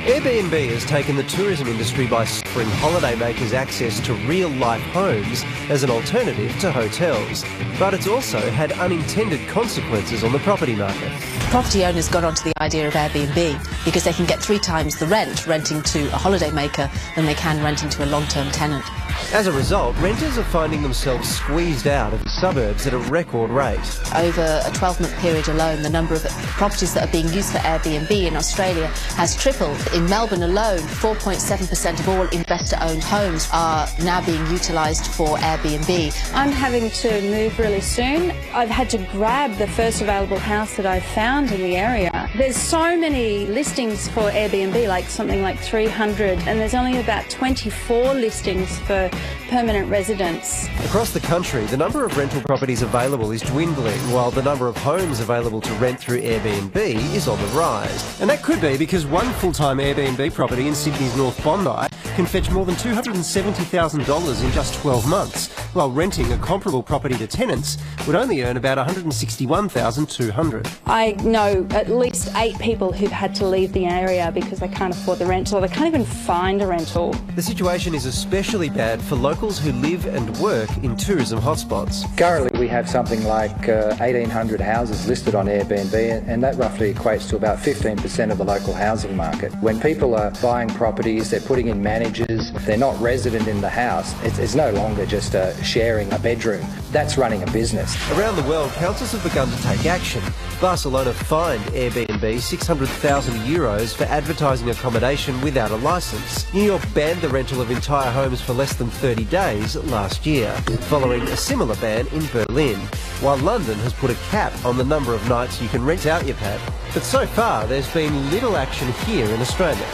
Airbnb 0.08 0.70
has 0.70 0.86
taken 0.86 1.18
the 1.18 1.24
tourism 1.24 1.68
industry 1.68 2.08
by 2.08 2.22
offering 2.22 2.70
holidaymakers 2.70 3.52
access 3.52 4.00
to 4.06 4.14
real 4.26 4.48
life 4.48 4.82
homes 4.94 5.44
as 5.70 5.84
an 5.84 5.90
alternative 5.90 6.58
to 6.60 6.72
hotels. 6.72 7.44
But 7.78 7.94
it's 7.94 8.08
also 8.08 8.40
had 8.40 8.72
unintended 8.72 9.46
consequences 9.50 10.24
on 10.24 10.32
the 10.32 10.40
property 10.40 10.76
market. 10.76 11.12
Property 11.52 11.84
owners 11.84 12.08
got 12.08 12.24
onto 12.24 12.46
the 12.46 12.54
idea 12.62 12.88
of 12.88 12.94
Airbnb 12.94 13.84
because 13.84 14.06
they 14.06 14.14
can 14.14 14.26
get 14.26 14.42
three 14.42 14.60
times 14.60 14.98
the 14.98 15.08
rent 15.08 15.46
renting 15.46 15.82
to 15.82 16.08
a 16.08 16.18
holidaymaker 16.18 16.90
than 17.16 17.26
they 17.26 17.36
can 17.36 17.62
renting 17.62 17.90
to 17.90 18.06
a 18.06 18.08
long 18.08 18.26
term 18.28 18.50
tenant. 18.52 18.86
As 19.34 19.46
a 19.46 19.52
result, 19.52 19.96
renters 19.98 20.38
are 20.38 20.44
finding 20.44 20.82
themselves 20.82 21.28
squeezed 21.28 21.86
out 21.86 22.14
of 22.14 22.24
the 22.24 22.30
suburbs 22.30 22.88
at 22.88 22.94
a 22.94 22.98
record 22.98 23.50
rate. 23.50 23.78
Over 24.16 24.62
a 24.66 24.72
12 24.72 25.02
month 25.02 25.18
period 25.18 25.48
alone, 25.50 25.82
the 25.84 25.90
number 25.90 26.14
of 26.14 26.24
properties 26.58 26.94
that 26.94 27.08
are 27.08 27.12
being 27.12 27.28
used 27.34 27.52
for 27.52 27.60
Airbnb 27.60 28.10
in 28.10 28.36
Australia 28.36 28.88
has 29.16 29.36
tripled. 29.36 29.78
In 29.94 30.10
Melbourne 30.10 30.44
alone, 30.44 30.80
4.7% 30.80 32.00
of 32.00 32.10
all 32.10 32.28
investor 32.30 32.78
owned 32.82 33.04
homes 33.04 33.50
are 33.52 33.88
now 34.02 34.26
being 34.26 34.46
utilised 34.48 35.12
for 35.12 35.38
Airbnb. 35.38 36.34
I'm 36.34 36.52
having 36.52 36.90
to 36.90 37.22
move 37.30 37.60
really 37.60 37.82
soon. 37.82 38.32
I've 38.54 38.70
had 38.70 38.90
to 38.92 38.98
grab 39.12 39.56
the 39.58 39.68
first 39.68 40.02
available 40.02 40.40
house 40.40 40.76
that 40.78 40.86
I've 40.86 41.04
found 41.04 41.52
in 41.52 41.62
the 41.62 41.76
area. 41.76 42.12
There's 42.38 42.56
so 42.56 42.96
many 42.96 43.48
listings 43.48 44.08
for 44.10 44.30
Airbnb, 44.30 44.88
like 44.88 45.06
something 45.06 45.42
like 45.42 45.58
300, 45.58 46.38
and 46.48 46.60
there's 46.60 46.76
only 46.76 47.00
about 47.00 47.28
24 47.32 48.14
listings 48.14 48.78
for 48.82 49.10
permanent 49.50 49.90
residents. 49.90 50.68
Across 50.86 51.14
the 51.14 51.20
country, 51.20 51.66
the 51.66 51.78
number 51.78 52.06
of 52.06 52.16
rental 52.16 52.42
properties 52.42 52.84
available 52.84 53.32
is 53.32 53.42
dwindling, 53.42 53.98
while 54.12 54.30
the 54.30 54.44
number 54.44 54.68
of 54.68 54.78
homes 54.78 55.20
available 55.20 55.62
to 55.62 55.74
rent 55.74 56.00
through 56.00 56.22
Airbnb 56.22 56.76
is 57.16 57.28
on 57.28 57.42
the 57.42 57.48
rise. 57.48 58.22
And 58.22 58.30
that 58.30 58.44
could 58.44 58.62
be 58.62 58.78
because 58.78 59.08
one 59.08 59.26
full-time 59.34 59.80
Airbnb 59.80 60.32
property 60.36 60.68
in 60.68 60.76
Sydney's 60.76 61.18
North 61.18 61.44
Bondi 61.44 61.88
can 62.16 62.28
fetch 62.28 62.52
more 62.52 62.66
than 62.66 62.76
$270,000 62.76 64.44
in 64.44 64.52
just 64.52 64.76
12 64.82 65.08
months, 65.08 65.52
while 65.74 65.90
renting 65.90 66.32
a 66.34 66.38
comparable 66.38 66.84
property 66.84 67.16
to 67.16 67.26
tenants 67.26 67.80
would 68.06 68.16
only 68.16 68.44
earn 68.44 68.58
about 68.58 68.78
161,200. 68.78 70.68
I 70.86 71.12
know 71.24 71.68
at 71.72 71.90
least 71.90 72.27
eight 72.36 72.58
people 72.60 72.92
who've 72.92 73.12
had 73.12 73.34
to 73.36 73.48
leave 73.48 73.74
the 73.74 73.86
area 73.86 74.32
because 74.34 74.60
they 74.60 74.68
can't 74.68 74.94
afford 74.94 75.20
the 75.20 75.26
rental 75.26 75.58
or 75.58 75.62
they 75.62 75.74
can't 75.74 75.88
even 75.88 76.06
find 76.06 76.62
a 76.62 76.68
rental. 76.68 77.14
The 77.36 77.42
situation 77.42 77.96
is 77.96 78.06
especially 78.06 78.70
bad 78.70 79.02
for 79.02 79.16
locals 79.16 79.60
who 79.60 79.72
live 79.72 80.06
and 80.06 80.36
work 80.38 80.70
in 80.78 80.96
tourism 80.96 81.40
hotspots. 81.40 82.06
Currently, 82.18 82.60
we 82.60 82.68
have 82.68 82.90
something 82.90 83.24
like 83.24 83.70
uh, 83.70 83.96
1,800 83.98 84.60
houses 84.60 85.08
listed 85.08 85.36
on 85.36 85.46
Airbnb, 85.46 86.28
and 86.28 86.44
that 86.44 86.56
roughly 86.56 86.94
equates 86.94 87.30
to 87.30 87.36
about 87.36 87.58
15% 87.58 88.32
of 88.32 88.38
the 88.38 88.44
local 88.44 88.74
housing 88.74 89.16
market. 89.16 89.54
When 89.62 89.80
people 89.80 90.16
are 90.16 90.32
buying 90.42 90.70
properties, 90.70 91.30
they're 91.30 91.40
putting 91.40 91.68
in 91.68 91.82
managers, 91.82 92.52
they're 92.66 92.78
not 92.78 93.00
resident 93.00 93.48
in 93.48 93.62
the 93.62 93.70
house, 93.70 94.14
it's, 94.24 94.40
it's 94.40 94.56
no 94.56 94.72
longer 94.72 95.06
just 95.06 95.36
uh, 95.36 95.56
sharing 95.64 96.12
a 96.14 96.20
bedroom. 96.20 96.66
That's 96.92 97.18
running 97.18 97.44
a 97.44 97.52
business. 97.52 97.96
Around 98.12 98.36
the 98.36 98.44
world, 98.44 98.72
councils 98.74 99.12
have 99.12 99.24
begun 99.24 99.50
to 99.50 99.64
take 99.64 99.86
action. 99.86 100.22
Barcelona 100.60 101.14
fined 101.14 101.64
Airbnb 101.66 102.17
600,000 102.20 103.34
euros 103.42 103.96
for 103.96 104.06
advertising 104.06 104.70
accommodation 104.70 105.40
without 105.42 105.72
a 105.72 105.76
licence. 105.78 106.52
New 106.54 106.64
York 106.64 106.82
banned 106.94 107.22
the 107.22 107.30
rental 107.30 107.62
of 107.62 107.70
entire 107.70 108.12
homes 108.12 108.42
for 108.42 108.54
less 108.54 108.76
than 108.76 108.90
30 108.90 109.26
days 109.26 109.76
last 109.76 110.26
year, 110.26 110.52
following 110.90 111.22
a 111.24 111.38
similar 111.38 111.76
ban 111.76 112.08
in 112.08 112.26
Berlin, 112.28 112.80
while 113.22 113.38
London 113.38 113.78
has 113.80 113.94
put 113.94 114.10
a 114.10 114.16
cap 114.30 114.54
on 114.66 114.78
the 114.78 114.84
number 114.84 115.14
of 115.14 115.30
nights 115.30 115.62
you 115.62 115.70
can 115.70 115.86
rent 115.86 116.06
out 116.06 116.26
your 116.26 116.36
pad. 116.38 116.60
But 116.94 117.04
so 117.04 117.26
far, 117.26 117.68
there's 117.68 117.92
been 117.94 118.32
little 118.32 118.56
action 118.56 118.92
here 119.06 119.26
in 119.26 119.42
Australia. 119.42 119.86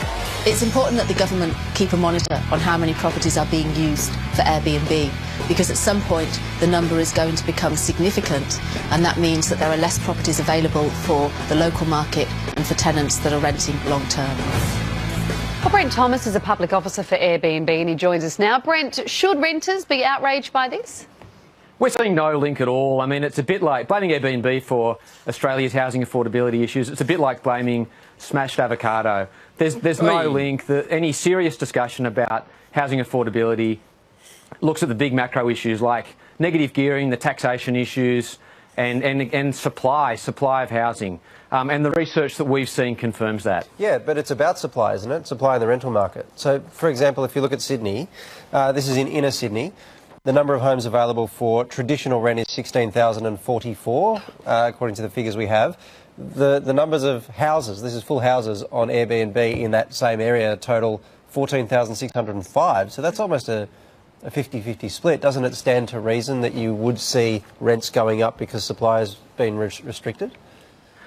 It's 0.46 0.62
important 0.62 0.98
that 0.98 1.08
the 1.08 1.14
government 1.14 1.54
keep 1.74 1.94
a 1.94 1.98
monitor 1.98 2.36
on 2.52 2.60
how 2.60 2.78
many 2.78 2.94
properties 2.94 3.38
are 3.38 3.46
being 3.48 3.74
used 3.76 4.12
for 4.36 4.42
Airbnb 4.42 5.12
because 5.48 5.72
at 5.72 5.78
some 5.78 6.02
point 6.02 6.40
the 6.60 6.68
number 6.68 7.00
is 7.00 7.12
going 7.12 7.36
to 7.36 7.46
become 7.46 7.76
significant 7.76 8.62
and 8.92 9.04
that 9.06 9.18
means 9.18 9.50
that 9.50 9.60
there 9.60 9.70
are 9.70 9.78
less 9.78 9.98
properties 10.00 10.40
available 10.40 10.90
for 10.90 11.32
the 11.48 11.56
local 11.56 11.88
market 11.88 12.28
and 12.56 12.66
for 12.66 12.74
tenants 12.76 13.18
that 13.20 13.34
are 13.34 13.40
renting 13.40 13.76
long 13.86 14.06
term. 14.08 14.38
Well, 15.62 15.72
Brent 15.72 15.94
Thomas 15.94 16.28
is 16.28 16.36
a 16.36 16.42
public 16.42 16.74
officer 16.74 17.04
for 17.04 17.16
Airbnb 17.16 17.70
and 17.70 17.88
he 17.88 17.96
joins 17.96 18.26
us 18.26 18.38
now. 18.38 18.60
Brent, 18.60 19.10
should 19.10 19.42
renters 19.42 19.86
be 19.86 20.04
outraged 20.04 20.52
by 20.52 20.68
this? 20.68 21.08
We're 21.80 21.90
seeing 21.90 22.16
no 22.16 22.38
link 22.38 22.62
at 22.62 22.68
all. 22.68 23.02
I 23.02 23.06
mean, 23.08 23.24
it's 23.24 23.40
a 23.40 23.44
bit 23.44 23.64
like 23.64 23.88
blaming 23.88 24.12
Airbnb 24.12 24.64
for 24.64 25.00
Australia's 25.28 25.74
housing 25.74 26.04
affordability 26.04 26.64
issues. 26.64 26.90
It's 26.90 27.02
a 27.02 27.06
bit 27.06 27.20
like 27.20 27.44
blaming 27.44 27.88
smashed 28.18 28.60
avocado. 28.60 29.28
There's, 29.58 29.76
there's 29.76 30.02
no 30.02 30.30
link. 30.30 30.68
The, 30.68 30.90
any 30.90 31.12
serious 31.12 31.58
discussion 31.58 32.06
about 32.06 32.48
housing 32.72 33.00
affordability 33.00 33.80
looks 34.62 34.84
at 34.84 34.90
the 34.90 34.96
big 34.96 35.14
macro 35.14 35.50
issues 35.50 35.82
like 35.82 36.06
negative 36.40 36.74
gearing, 36.74 37.10
the 37.10 37.18
taxation 37.18 37.76
issues, 37.76 38.38
and, 38.78 39.04
and, 39.04 39.34
and 39.34 39.56
supply, 39.56 40.16
supply 40.16 40.64
of 40.64 40.70
housing. 40.70 41.20
Um, 41.52 41.70
and 41.70 41.86
the 41.86 41.92
research 41.92 42.38
that 42.38 42.46
we've 42.46 42.70
seen 42.70 42.96
confirms 42.96 43.44
that. 43.44 43.68
Yeah, 43.78 44.00
but 44.00 44.18
it's 44.18 44.32
about 44.32 44.58
supply, 44.58 44.94
isn't 44.96 45.12
it? 45.12 45.28
Supply 45.28 45.56
in 45.56 45.60
the 45.60 45.68
rental 45.68 45.92
market. 45.92 46.26
So, 46.36 46.60
for 46.72 46.90
example, 46.90 47.24
if 47.26 47.36
you 47.36 47.42
look 47.42 47.54
at 47.54 47.62
Sydney, 47.62 48.08
uh, 48.52 48.72
this 48.72 48.88
is 48.88 48.98
in 48.98 49.08
inner 49.08 49.30
Sydney. 49.30 49.74
The 50.26 50.32
number 50.32 50.54
of 50.54 50.62
homes 50.62 50.86
available 50.86 51.28
for 51.28 51.66
traditional 51.66 52.22
rent 52.22 52.40
is 52.40 52.46
16,044, 52.48 54.16
uh, 54.46 54.72
according 54.74 54.96
to 54.96 55.02
the 55.02 55.10
figures 55.10 55.36
we 55.36 55.48
have. 55.48 55.78
The, 56.18 56.62
the 56.62 56.72
numbers 56.72 57.04
of 57.04 57.28
houses, 57.28 57.82
this 57.82 57.94
is 57.94 58.04
full 58.04 58.22
houses 58.22 58.64
on 58.72 58.88
Airbnb 58.88 59.36
in 59.36 59.72
that 59.72 59.94
same 59.94 60.22
area, 60.22 60.56
total 60.56 61.02
14,605. 61.28 62.94
So 62.94 63.02
that's 63.02 63.20
almost 63.20 63.50
a 63.50 63.68
a 64.24 64.32
50-50 64.32 64.90
split, 64.90 65.22
doesn't 65.22 65.44
it 65.44 65.54
stand 65.54 65.90
to 65.90 66.00
reason 66.00 66.42
that 66.42 66.54
you 66.54 66.74
would 66.74 67.00
see 67.00 67.44
rents 67.60 67.90
going 67.90 68.22
up 68.22 68.38
because 68.38 68.64
supply 68.64 69.00
has 69.00 69.16
been 69.36 69.58
restricted? 69.58 70.32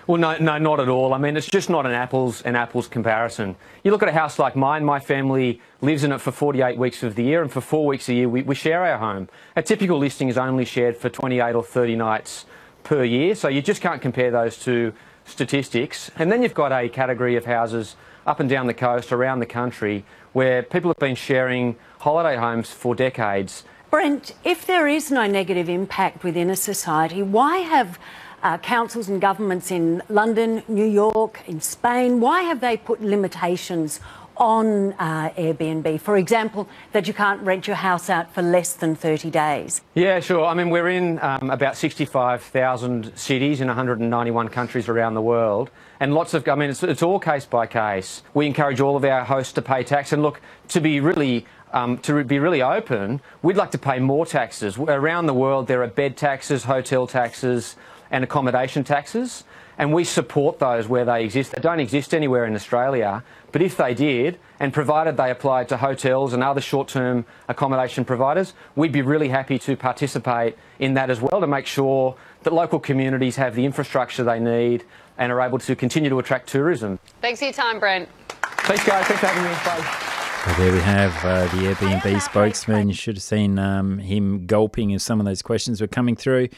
Well, 0.06 0.20
no, 0.20 0.38
no, 0.38 0.56
not 0.58 0.78
at 0.78 0.88
all. 0.88 1.14
I 1.14 1.18
mean, 1.18 1.36
it's 1.36 1.48
just 1.48 1.68
not 1.68 1.84
an 1.84 1.90
apples 1.90 2.40
and 2.42 2.56
apples 2.56 2.86
comparison. 2.86 3.56
You 3.82 3.90
look 3.90 4.04
at 4.04 4.08
a 4.08 4.12
house 4.12 4.38
like 4.38 4.54
mine, 4.54 4.84
my 4.84 5.00
family 5.00 5.60
lives 5.80 6.04
in 6.04 6.12
it 6.12 6.20
for 6.20 6.30
48 6.30 6.78
weeks 6.78 7.02
of 7.02 7.16
the 7.16 7.24
year, 7.24 7.42
and 7.42 7.50
for 7.50 7.60
four 7.60 7.86
weeks 7.86 8.08
a 8.08 8.14
year, 8.14 8.28
we, 8.28 8.42
we 8.42 8.54
share 8.54 8.84
our 8.84 8.98
home. 8.98 9.28
A 9.56 9.62
typical 9.62 9.98
listing 9.98 10.28
is 10.28 10.38
only 10.38 10.64
shared 10.64 10.96
for 10.96 11.08
28 11.08 11.56
or 11.56 11.64
30 11.64 11.96
nights 11.96 12.46
per 12.84 13.02
year, 13.02 13.34
so 13.34 13.48
you 13.48 13.60
just 13.60 13.82
can't 13.82 14.00
compare 14.00 14.30
those 14.30 14.56
two 14.56 14.92
statistics. 15.24 16.08
And 16.16 16.30
then 16.30 16.40
you've 16.40 16.54
got 16.54 16.70
a 16.70 16.88
category 16.88 17.34
of 17.34 17.44
houses 17.44 17.96
up 18.28 18.38
and 18.38 18.48
down 18.48 18.68
the 18.68 18.74
coast, 18.74 19.10
around 19.10 19.40
the 19.40 19.46
country, 19.46 20.04
where 20.32 20.62
people 20.62 20.88
have 20.90 20.98
been 20.98 21.16
sharing 21.16 21.74
holiday 21.98 22.36
homes 22.36 22.70
for 22.70 22.94
decades. 22.94 23.64
Brent, 23.90 24.34
if 24.44 24.66
there 24.66 24.86
is 24.86 25.10
no 25.10 25.26
negative 25.26 25.68
impact 25.68 26.22
within 26.22 26.48
a 26.48 26.56
society, 26.56 27.22
why 27.22 27.58
have 27.58 27.98
uh, 28.42 28.58
councils 28.58 29.08
and 29.08 29.20
governments 29.20 29.70
in 29.70 30.02
London, 30.08 30.62
New 30.68 30.84
York, 30.84 31.40
in 31.46 31.60
Spain, 31.60 32.20
why 32.20 32.42
have 32.42 32.60
they 32.60 32.76
put 32.76 33.00
limitations 33.00 34.00
on 34.36 34.92
uh, 34.94 35.30
Airbnb? 35.30 36.00
For 36.00 36.16
example, 36.16 36.68
that 36.92 37.08
you 37.08 37.14
can't 37.14 37.40
rent 37.42 37.66
your 37.66 37.76
house 37.76 38.10
out 38.10 38.32
for 38.34 38.42
less 38.42 38.74
than 38.74 38.94
30 38.94 39.30
days? 39.30 39.80
Yeah, 39.94 40.20
sure. 40.20 40.44
I 40.44 40.54
mean, 40.54 40.70
we're 40.70 40.88
in 40.88 41.18
um, 41.20 41.50
about 41.50 41.76
65,000 41.76 43.16
cities 43.16 43.60
in 43.60 43.68
191 43.68 44.48
countries 44.48 44.88
around 44.88 45.14
the 45.14 45.22
world. 45.22 45.70
And 45.98 46.12
lots 46.12 46.34
of, 46.34 46.46
I 46.46 46.54
mean, 46.54 46.70
it's, 46.70 46.82
it's 46.82 47.02
all 47.02 47.18
case 47.18 47.46
by 47.46 47.66
case. 47.66 48.22
We 48.34 48.46
encourage 48.46 48.80
all 48.80 48.96
of 48.96 49.04
our 49.04 49.24
hosts 49.24 49.54
to 49.54 49.62
pay 49.62 49.82
tax. 49.82 50.12
And 50.12 50.22
look, 50.22 50.40
to 50.68 50.80
be 50.80 51.00
really 51.00 51.46
um, 51.72 51.98
to 51.98 52.24
be 52.24 52.38
really 52.38 52.62
open, 52.62 53.20
we'd 53.42 53.56
like 53.56 53.72
to 53.72 53.78
pay 53.78 53.98
more 53.98 54.24
taxes. 54.24 54.78
Around 54.78 55.26
the 55.26 55.34
world, 55.34 55.66
there 55.66 55.82
are 55.82 55.88
bed 55.88 56.16
taxes, 56.16 56.64
hotel 56.64 57.06
taxes, 57.06 57.76
and 58.10 58.24
accommodation 58.24 58.84
taxes, 58.84 59.44
and 59.78 59.92
we 59.92 60.04
support 60.04 60.58
those 60.58 60.88
where 60.88 61.04
they 61.04 61.24
exist. 61.24 61.52
They 61.52 61.60
don't 61.60 61.80
exist 61.80 62.14
anywhere 62.14 62.44
in 62.44 62.54
Australia, 62.54 63.22
but 63.52 63.62
if 63.62 63.76
they 63.76 63.94
did, 63.94 64.38
and 64.58 64.72
provided 64.72 65.16
they 65.16 65.30
applied 65.30 65.68
to 65.68 65.76
hotels 65.76 66.32
and 66.32 66.42
other 66.42 66.60
short 66.60 66.88
term 66.88 67.24
accommodation 67.48 68.04
providers, 68.04 68.54
we'd 68.74 68.92
be 68.92 69.02
really 69.02 69.28
happy 69.28 69.58
to 69.60 69.76
participate 69.76 70.56
in 70.78 70.94
that 70.94 71.10
as 71.10 71.20
well 71.20 71.40
to 71.40 71.46
make 71.46 71.66
sure 71.66 72.16
that 72.42 72.52
local 72.52 72.78
communities 72.78 73.36
have 73.36 73.54
the 73.54 73.64
infrastructure 73.64 74.24
they 74.24 74.40
need 74.40 74.84
and 75.18 75.32
are 75.32 75.40
able 75.40 75.58
to 75.58 75.74
continue 75.74 76.10
to 76.10 76.18
attract 76.18 76.48
tourism. 76.48 76.98
Thanks 77.20 77.40
for 77.40 77.46
your 77.46 77.54
time, 77.54 77.80
Brent. 77.80 78.08
Thanks, 78.30 78.84
guys. 78.84 79.06
Thanks 79.06 79.20
for 79.20 79.26
having 79.26 79.44
me. 79.44 79.56
Bye. 79.64 80.12
Well, 80.46 80.58
there 80.58 80.72
we 80.72 80.80
have 80.80 81.24
uh, 81.24 81.42
the 81.56 81.74
Airbnb 81.74 82.22
spokesman. 82.22 82.88
You 82.88 82.94
should 82.94 83.16
have 83.16 83.22
seen 83.22 83.58
um, 83.58 83.98
him 83.98 84.46
gulping 84.46 84.94
as 84.94 85.02
some 85.02 85.18
of 85.18 85.26
those 85.26 85.42
questions 85.42 85.80
were 85.80 85.88
coming 85.88 86.14
through. 86.14 86.48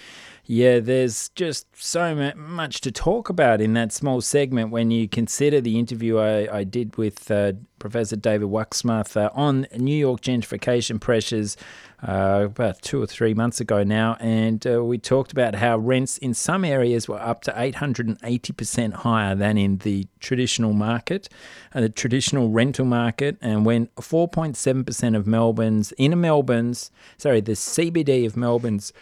Yeah, 0.51 0.81
there's 0.81 1.29
just 1.35 1.67
so 1.77 2.33
much 2.35 2.81
to 2.81 2.91
talk 2.91 3.29
about 3.29 3.61
in 3.61 3.75
that 3.75 3.93
small 3.93 4.23
segment 4.23 4.71
when 4.71 4.91
you 4.91 5.07
consider 5.07 5.61
the 5.61 5.79
interview 5.79 6.17
I, 6.17 6.61
I 6.61 6.65
did 6.65 6.97
with 6.97 7.31
uh, 7.31 7.53
Professor 7.79 8.17
David 8.17 8.49
Wachsmuth 8.49 9.15
uh, 9.15 9.29
on 9.35 9.67
New 9.77 9.95
York 9.95 10.23
gentrification 10.23 11.01
pressures 11.01 11.59
uh, 12.07 12.43
about 12.45 12.81
two 12.81 13.03
or 13.03 13.07
three 13.07 13.35
months 13.35 13.61
ago 13.61 13.83
now. 13.83 14.17
And 14.21 14.65
uh, 14.67 14.85
we 14.85 14.99
talked 14.99 15.33
about 15.33 15.57
how 15.57 15.79
rents 15.79 16.17
in 16.19 16.33
some 16.33 16.65
areas 16.65 17.09
were 17.09 17.21
up 17.21 17.43
to 17.43 17.53
880% 17.53 18.93
higher 18.95 19.35
than 19.35 19.59
in 19.59 19.79
the 19.79 20.07
traditional 20.21 20.73
market, 20.73 21.29
uh, 21.75 21.81
the 21.81 21.89
traditional 21.89 22.51
rental 22.51 22.85
market. 22.85 23.37
And 23.41 23.65
when 23.67 23.87
4.7% 23.97 25.17
of 25.17 25.27
Melbourne's, 25.27 25.93
inner 25.99 26.17
Melbourne's, 26.17 26.91
sorry, 27.17 27.41
the 27.41 27.53
CBD 27.53 28.27
of 28.27 28.37
Melbourne's 28.37 28.93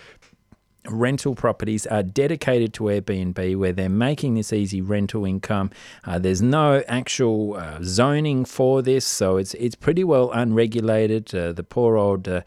rental 0.88 1.34
properties 1.34 1.86
are 1.86 2.02
dedicated 2.02 2.72
to 2.74 2.84
Airbnb 2.84 3.56
where 3.56 3.72
they're 3.72 3.88
making 3.88 4.34
this 4.34 4.52
easy 4.52 4.80
rental 4.80 5.24
income. 5.24 5.70
Uh, 6.04 6.18
there's 6.18 6.42
no 6.42 6.82
actual 6.88 7.54
uh, 7.54 7.78
zoning 7.82 8.44
for 8.44 8.82
this, 8.82 9.04
so 9.04 9.36
it's 9.36 9.54
it's 9.54 9.74
pretty 9.74 10.04
well 10.04 10.30
unregulated. 10.32 11.34
Uh, 11.34 11.52
the 11.52 11.62
poor 11.64 11.96
old 11.96 12.28
uh, 12.28 12.42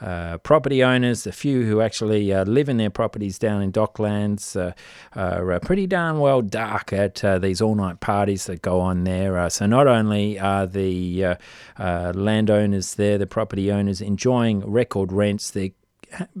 uh, 0.00 0.36
property 0.38 0.84
owners, 0.84 1.26
a 1.26 1.32
few 1.32 1.64
who 1.64 1.80
actually 1.80 2.32
uh, 2.32 2.44
live 2.44 2.68
in 2.68 2.76
their 2.76 2.90
properties 2.90 3.38
down 3.38 3.62
in 3.62 3.72
Docklands, 3.72 4.54
uh, 4.56 4.72
are 5.18 5.60
pretty 5.60 5.86
darn 5.86 6.18
well 6.18 6.42
dark 6.42 6.92
at 6.92 7.24
uh, 7.24 7.38
these 7.38 7.62
all 7.62 7.74
night 7.74 8.00
parties 8.00 8.44
that 8.46 8.60
go 8.60 8.80
on 8.80 9.04
there. 9.04 9.38
Uh, 9.38 9.48
so, 9.48 9.64
not 9.64 9.86
only 9.86 10.38
are 10.38 10.66
the 10.66 11.36
landowners 11.78 12.94
there, 12.96 13.16
the 13.16 13.26
property 13.26 13.72
owners 13.72 14.00
enjoying 14.00 14.60
record 14.70 15.12
rents, 15.12 15.50
they're 15.50 15.70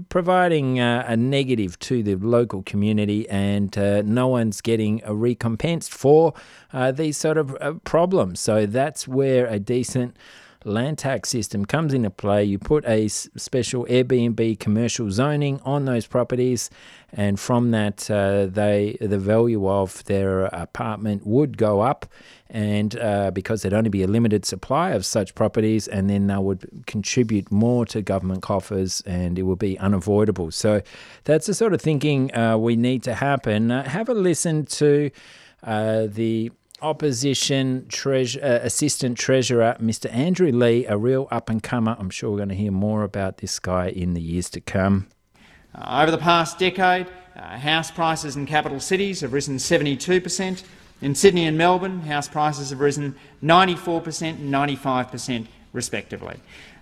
providing 0.08 0.80
uh, 0.80 1.04
a 1.06 1.16
negative 1.16 1.78
to 1.80 2.02
the 2.02 2.14
local 2.16 2.62
community, 2.62 3.28
and 3.28 3.76
uh, 3.76 4.02
no 4.02 4.28
one's 4.28 4.60
getting 4.60 5.02
a 5.04 5.14
recompense 5.14 5.88
for 5.88 6.34
uh, 6.72 6.92
these 6.92 7.16
sort 7.16 7.38
of 7.38 7.56
uh, 7.60 7.74
problems. 7.84 8.40
So 8.40 8.66
that's 8.66 9.06
where 9.08 9.46
a 9.46 9.58
decent 9.58 10.16
land 10.66 10.98
tax 10.98 11.28
system 11.28 11.64
comes 11.64 11.94
into 11.94 12.10
play. 12.10 12.44
You 12.44 12.58
put 12.58 12.84
a 12.86 13.08
special 13.08 13.86
Airbnb 13.86 14.58
commercial 14.58 15.10
zoning 15.10 15.60
on 15.64 15.84
those 15.84 16.06
properties, 16.06 16.70
and 17.12 17.38
from 17.38 17.70
that, 17.70 18.10
uh, 18.10 18.46
they 18.46 18.98
the 19.00 19.18
value 19.18 19.68
of 19.68 20.04
their 20.04 20.46
apartment 20.46 21.26
would 21.26 21.56
go 21.56 21.80
up 21.80 22.06
and 22.48 22.98
uh, 22.98 23.30
because 23.32 23.62
there'd 23.62 23.74
only 23.74 23.90
be 23.90 24.02
a 24.02 24.06
limited 24.06 24.44
supply 24.44 24.90
of 24.90 25.04
such 25.04 25.34
properties, 25.34 25.88
and 25.88 26.08
then 26.08 26.26
they 26.26 26.36
would 26.36 26.84
contribute 26.86 27.50
more 27.50 27.84
to 27.86 28.02
government 28.02 28.42
coffers, 28.42 29.00
and 29.06 29.38
it 29.38 29.42
would 29.42 29.58
be 29.58 29.78
unavoidable. 29.78 30.50
So 30.50 30.82
that's 31.24 31.46
the 31.46 31.54
sort 31.54 31.74
of 31.74 31.80
thinking 31.80 32.34
uh, 32.34 32.56
we 32.56 32.76
need 32.76 33.02
to 33.04 33.14
happen. 33.14 33.70
Uh, 33.70 33.88
have 33.88 34.08
a 34.08 34.14
listen 34.14 34.64
to 34.66 35.10
uh, 35.64 36.06
the 36.06 36.52
opposition 36.82 37.86
treasure, 37.88 38.40
uh, 38.42 38.58
assistant 38.62 39.18
treasurer, 39.18 39.76
Mr. 39.80 40.12
Andrew 40.12 40.52
Leigh, 40.52 40.84
a 40.86 40.96
real 40.96 41.28
up 41.30 41.48
and 41.48 41.62
comer. 41.62 41.96
I'm 41.98 42.10
sure 42.10 42.30
we're 42.30 42.38
going 42.38 42.48
to 42.50 42.54
hear 42.54 42.72
more 42.72 43.02
about 43.02 43.38
this 43.38 43.58
guy 43.58 43.88
in 43.88 44.14
the 44.14 44.20
years 44.20 44.50
to 44.50 44.60
come. 44.60 45.08
Uh, 45.74 46.02
over 46.02 46.10
the 46.10 46.18
past 46.18 46.58
decade, 46.58 47.06
house 47.34 47.90
prices 47.90 48.36
in 48.36 48.46
capital 48.46 48.80
cities 48.80 49.20
have 49.20 49.32
risen 49.32 49.58
72 49.58 50.20
per 50.20 50.28
cent 50.28 50.64
in 51.02 51.14
Sydney 51.14 51.44
and 51.46 51.58
Melbourne, 51.58 52.00
house 52.00 52.26
prices 52.26 52.70
have 52.70 52.80
risen 52.80 53.14
94 53.42 54.00
per 54.00 54.10
cent 54.10 54.38
and 54.38 54.50
95 54.50 55.10
per 55.10 55.18
cent 55.18 55.46
respectively. 55.72 56.36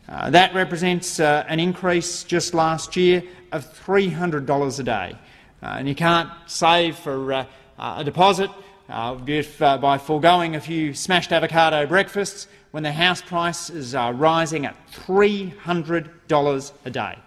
Uh, 0.09 0.31
that 0.31 0.55
represents 0.55 1.19
uh, 1.19 1.45
an 1.49 1.59
increase 1.59 2.23
just 2.23 2.55
last 2.55 2.95
year 2.95 3.25
of 3.51 3.65
$300 3.85 4.79
a 4.79 4.83
day. 4.83 5.19
Uh, 5.63 5.67
and 5.79 5.89
you 5.89 5.95
can't 5.95 6.31
save 6.47 6.97
for 6.97 7.33
uh, 7.33 7.47
uh, 7.79 7.97
a 7.99 8.05
deposit 8.05 8.51
uh, 8.89 9.19
if, 9.27 9.59
by 9.59 9.99
foregoing 9.99 10.57
a 10.57 10.61
few 10.61 10.95
smashed 10.95 11.33
avocado 11.33 11.87
breakfasts 11.87 12.49
when 12.71 12.83
the 12.83 12.93
house 12.93 13.23
prices 13.23 13.95
are 13.95 14.13
rising 14.13 14.67
at 14.67 14.77
$300 14.91 16.73
a 16.85 16.91
day. 16.91 17.19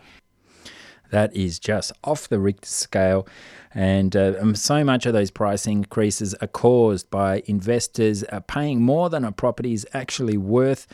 That 1.09 1.35
is 1.35 1.57
just 1.57 1.93
off 2.03 2.27
the 2.27 2.39
Richter 2.39 2.67
scale. 2.67 3.27
And 3.73 4.15
uh, 4.15 4.33
um, 4.39 4.55
so 4.55 4.83
much 4.83 5.05
of 5.05 5.13
those 5.13 5.31
price 5.31 5.67
increases 5.67 6.33
are 6.35 6.47
caused 6.47 7.09
by 7.09 7.43
investors 7.45 8.23
uh, 8.31 8.39
paying 8.41 8.81
more 8.81 9.09
than 9.09 9.23
a 9.23 9.31
property 9.31 9.73
is 9.73 9.87
actually 9.93 10.37
worth 10.37 10.87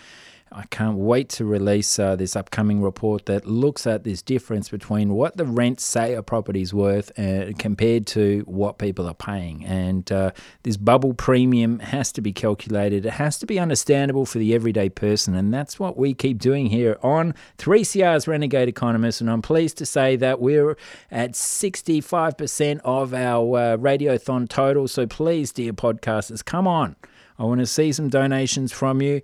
I 0.55 0.65
can't 0.67 0.97
wait 0.97 1.29
to 1.29 1.45
release 1.45 1.97
uh, 1.97 2.15
this 2.15 2.35
upcoming 2.35 2.81
report 2.81 3.25
that 3.25 3.47
looks 3.47 3.87
at 3.87 4.03
this 4.03 4.21
difference 4.21 4.69
between 4.69 5.13
what 5.13 5.35
the 5.35 5.45
rents 5.45 5.83
say 5.83 6.13
a 6.13 6.21
property 6.21 6.61
is 6.61 6.73
worth 6.73 7.17
uh, 7.17 7.53
compared 7.57 8.05
to 8.07 8.43
what 8.45 8.77
people 8.77 9.07
are 9.07 9.15
paying. 9.15 9.65
And 9.65 10.11
uh, 10.11 10.31
this 10.61 10.77
bubble 10.77 11.15
premium 11.15 11.79
has 11.79 12.11
to 12.11 12.21
be 12.21 12.31
calculated. 12.31 13.05
It 13.05 13.13
has 13.13 13.39
to 13.39 13.47
be 13.47 13.59
understandable 13.59 14.27
for 14.27 14.37
the 14.37 14.53
everyday 14.53 14.89
person. 14.89 15.33
And 15.33 15.51
that's 15.51 15.79
what 15.79 15.97
we 15.97 16.13
keep 16.13 16.37
doing 16.37 16.67
here 16.67 16.97
on 17.01 17.33
3CR's 17.57 18.27
Renegade 18.27 18.69
Economist. 18.69 19.21
And 19.21 19.31
I'm 19.31 19.41
pleased 19.41 19.77
to 19.79 19.87
say 19.87 20.15
that 20.17 20.39
we're 20.39 20.77
at 21.09 21.31
65% 21.31 22.79
of 22.83 23.13
our 23.13 23.57
uh, 23.57 23.77
Radiothon 23.77 24.47
total. 24.47 24.87
So 24.87 25.07
please, 25.07 25.51
dear 25.51 25.73
podcasters, 25.73 26.45
come 26.45 26.67
on. 26.67 26.95
I 27.37 27.43
want 27.43 27.59
to 27.59 27.65
see 27.65 27.91
some 27.91 28.09
donations 28.09 28.71
from 28.71 29.01
you. 29.01 29.21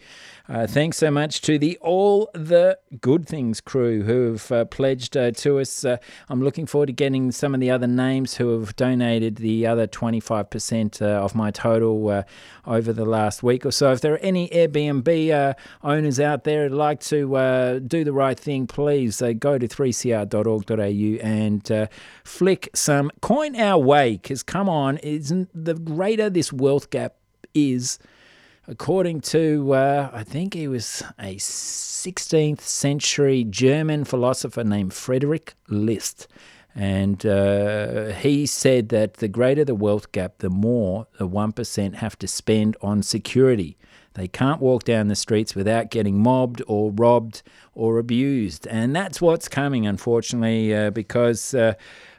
Uh, 0.50 0.65
thanks 0.65 0.98
so 0.98 1.12
much 1.12 1.41
to 1.41 1.60
the 1.60 1.78
All 1.78 2.28
the 2.34 2.80
Good 3.02 3.28
Things 3.28 3.62
crew 3.62 4.02
who 4.02 4.32
have 4.32 4.52
uh, 4.52 4.65
pledged 4.65 5.15
uh, 5.15 5.30
to 5.30 5.60
us. 5.60 5.86
Uh, 5.86 5.98
I'm 6.28 6.41
looking 6.41 6.65
forward 6.65 6.88
to 6.88 6.93
getting 6.93 7.32
some 7.32 7.54
of 7.54 7.60
the 7.60 7.69
other 7.69 7.86
names 7.86 8.38
who 8.38 8.60
have 8.60 8.76
donated 8.76 9.36
the 9.36 9.67
other 9.67 9.86
25% 9.86 11.04
uh, 11.04 11.06
of 11.06 11.36
my 11.36 11.52
total 11.52 12.10
uh, 12.10 12.24
over 12.65 12.91
the 12.91 13.06
last 13.06 13.43
week 13.43 13.63
or 13.63 13.69
so. 13.69 13.91
If 13.91 14.02
there 14.02 14.15
are 14.15 14.19
any 14.19 14.50
Airbnb 14.50 15.56
owners 15.84 16.19
out 16.19 16.45
there 16.45 16.67
who'd 16.67 16.76
like 16.76 17.02
to 17.02 17.80
do 17.86 18.04
the 18.04 18.13
right 18.13 18.39
thing, 18.39 18.65
please 18.65 19.22
go 19.38 19.60
to 19.60 19.67
3cr.org.au 19.67 21.26
and 21.28 21.89
flick 22.24 22.69
some 22.74 23.12
coin 23.22 23.56
our 23.56 23.78
way 23.78 24.13
because, 24.13 24.41
come 24.41 24.67
on, 24.67 24.98
isn't 24.98 25.50
the 25.54 25.76
greater 25.76 26.28
this 26.32 26.52
wealth 26.52 26.89
gap 26.89 27.18
is 27.53 27.99
according 28.67 29.21
to, 29.21 29.73
uh, 29.73 30.09
I 30.13 30.23
think 30.23 30.53
he 30.53 30.67
was 30.67 31.03
a 31.19 31.35
16th 31.35 32.62
century 32.62 33.43
German 33.43 34.05
philosopher 34.05 34.63
named 34.63 34.93
Frederick 34.93 35.55
List. 35.67 36.27
And 36.75 37.25
uh, 37.25 38.09
he 38.12 38.45
said 38.45 38.89
that 38.89 39.15
the 39.15 39.27
greater 39.27 39.65
the 39.65 39.75
wealth 39.75 40.12
gap, 40.12 40.38
the 40.38 40.51
more 40.51 41.07
the 41.17 41.27
1% 41.27 41.95
have 41.95 42.17
to 42.19 42.27
spend 42.27 42.77
on 42.81 43.01
security. 43.01 43.75
They 44.13 44.27
can't 44.27 44.62
walk 44.62 44.83
down 44.83 45.07
the 45.07 45.15
streets 45.15 45.55
without 45.55 45.89
getting 45.89 46.21
mobbed 46.21 46.62
or 46.67 46.91
robbed 46.91 47.41
or 47.73 47.97
abused. 47.97 48.67
And 48.67 48.95
that's 48.95 49.21
what's 49.21 49.47
coming, 49.47 49.88
unfortunately, 49.88 50.75
uh, 50.75 50.91
because 50.91 51.53
uh, 51.53 51.73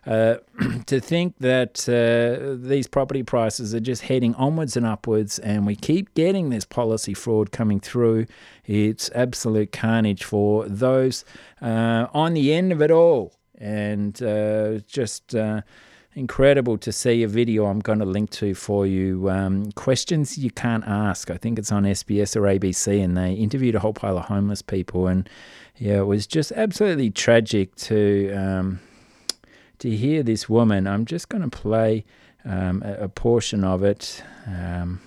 uh, 0.06 0.36
to 0.86 1.00
think 1.00 1.36
that 1.38 1.88
uh, 1.88 2.56
these 2.66 2.86
property 2.86 3.22
prices 3.22 3.74
are 3.74 3.80
just 3.80 4.02
heading 4.02 4.34
onwards 4.34 4.76
and 4.76 4.86
upwards, 4.86 5.38
and 5.40 5.66
we 5.66 5.76
keep 5.76 6.14
getting 6.14 6.50
this 6.50 6.64
policy 6.64 7.14
fraud 7.14 7.52
coming 7.52 7.80
through, 7.80 8.26
it's 8.66 9.10
absolute 9.14 9.72
carnage 9.72 10.24
for 10.24 10.66
those 10.68 11.24
uh, 11.60 12.06
on 12.12 12.34
the 12.34 12.52
end 12.52 12.72
of 12.72 12.80
it 12.80 12.90
all. 12.90 13.34
And 13.58 14.22
uh, 14.22 14.78
just 14.86 15.34
incredible 16.14 16.76
to 16.78 16.90
see 16.90 17.22
a 17.22 17.28
video 17.28 17.66
I'm 17.66 17.80
going 17.80 17.98
to 18.00 18.04
link 18.04 18.30
to 18.30 18.54
for 18.54 18.86
you. 18.86 19.30
Um, 19.30 19.70
questions 19.72 20.38
you 20.38 20.50
can't 20.50 20.84
ask. 20.86 21.30
I 21.30 21.36
think 21.36 21.58
it's 21.58 21.70
on 21.70 21.84
SBS 21.84 22.36
or 22.36 22.42
ABC, 22.42 23.02
and 23.02 23.16
they 23.16 23.34
interviewed 23.34 23.74
a 23.74 23.80
whole 23.80 23.92
pile 23.92 24.18
of 24.18 24.24
homeless 24.24 24.62
people, 24.62 25.06
and 25.06 25.28
yeah, 25.76 25.98
it 25.98 26.06
was 26.06 26.26
just 26.26 26.52
absolutely 26.52 27.10
tragic 27.10 27.74
to 27.76 28.32
um, 28.32 28.80
to 29.80 29.90
hear 29.90 30.22
this 30.22 30.48
woman. 30.48 30.86
I'm 30.86 31.04
just 31.04 31.28
going 31.28 31.42
to 31.42 31.50
play 31.50 32.04
um, 32.44 32.82
a, 32.84 33.04
a, 33.04 33.08
portion 33.08 33.64
of 33.64 33.82
it. 33.82 34.22
Um, 34.46 35.00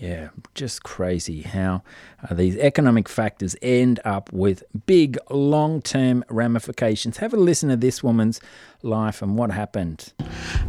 yeah, 0.00 0.30
just 0.54 0.82
crazy 0.82 1.42
how 1.42 1.82
uh, 2.28 2.34
these 2.34 2.56
economic 2.56 3.06
factors 3.06 3.54
end 3.60 4.00
up 4.04 4.32
with 4.32 4.62
big 4.86 5.18
long 5.30 5.82
term 5.82 6.24
ramifications. 6.30 7.18
Have 7.18 7.34
a 7.34 7.36
listen 7.36 7.68
to 7.68 7.76
this 7.76 8.02
woman's 8.02 8.40
life 8.82 9.20
and 9.20 9.36
what 9.36 9.50
happened. 9.50 10.14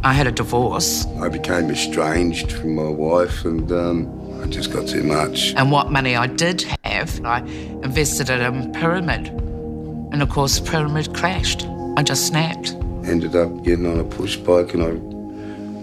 I 0.02 0.12
had 0.12 0.26
a 0.26 0.32
divorce. 0.32 1.06
I 1.18 1.30
became 1.30 1.70
estranged 1.70 2.52
from 2.52 2.74
my 2.74 2.90
wife 2.90 3.44
and 3.46 3.72
um, 3.72 4.42
I 4.42 4.46
just 4.48 4.70
got 4.70 4.86
too 4.86 5.02
much. 5.02 5.54
And 5.54 5.72
what 5.72 5.90
money 5.90 6.14
I 6.14 6.26
did 6.26 6.62
have, 6.84 7.24
I 7.24 7.40
invested 7.82 8.28
it 8.28 8.40
in 8.40 8.70
a 8.70 8.78
Pyramid. 8.78 9.28
And 9.28 10.22
of 10.22 10.28
course, 10.28 10.58
the 10.58 10.70
Pyramid 10.70 11.14
crashed. 11.14 11.66
I 11.96 12.02
just 12.02 12.26
snapped. 12.26 12.76
Ended 13.06 13.36
up 13.36 13.64
getting 13.64 13.86
on 13.86 13.98
a 14.00 14.04
push 14.04 14.36
bike 14.36 14.74
and 14.74 14.82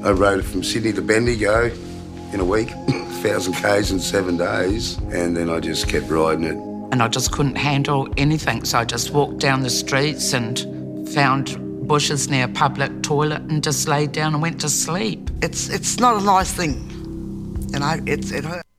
I, 0.03 0.09
I 0.09 0.11
rode 0.11 0.39
it 0.39 0.43
from 0.43 0.63
Sydney 0.63 0.93
to 0.93 1.01
Bendigo 1.01 1.71
in 2.33 2.39
a 2.39 2.45
week. 2.45 2.69
1,000 3.23 3.53
Ks 3.53 3.89
in 3.89 3.99
seven 4.01 4.35
days, 4.35 4.97
and 5.13 5.37
then 5.37 5.49
I 5.49 5.61
just 5.61 5.87
kept 5.87 6.09
riding 6.09 6.43
it. 6.43 6.57
And 6.91 7.01
I 7.01 7.07
just 7.07 7.31
couldn't 7.31 7.55
handle 7.55 8.07
anything, 8.17 8.65
so 8.65 8.79
I 8.79 8.85
just 8.85 9.11
walked 9.11 9.37
down 9.37 9.61
the 9.61 9.69
streets 9.69 10.33
and 10.33 10.59
found 11.09 11.87
bushes 11.87 12.29
near 12.29 12.45
a 12.45 12.49
public 12.49 13.01
toilet 13.01 13.41
and 13.43 13.63
just 13.63 13.87
laid 13.87 14.11
down 14.11 14.33
and 14.33 14.41
went 14.41 14.59
to 14.61 14.69
sleep. 14.69 15.29
It's 15.41 15.69
it's 15.69 15.99
not 15.99 16.21
a 16.21 16.25
nice 16.25 16.51
thing, 16.51 16.73
you 17.71 17.79
know. 17.79 17.97
It's 18.05 18.31
it 18.31 18.43
hurts. 18.43 18.72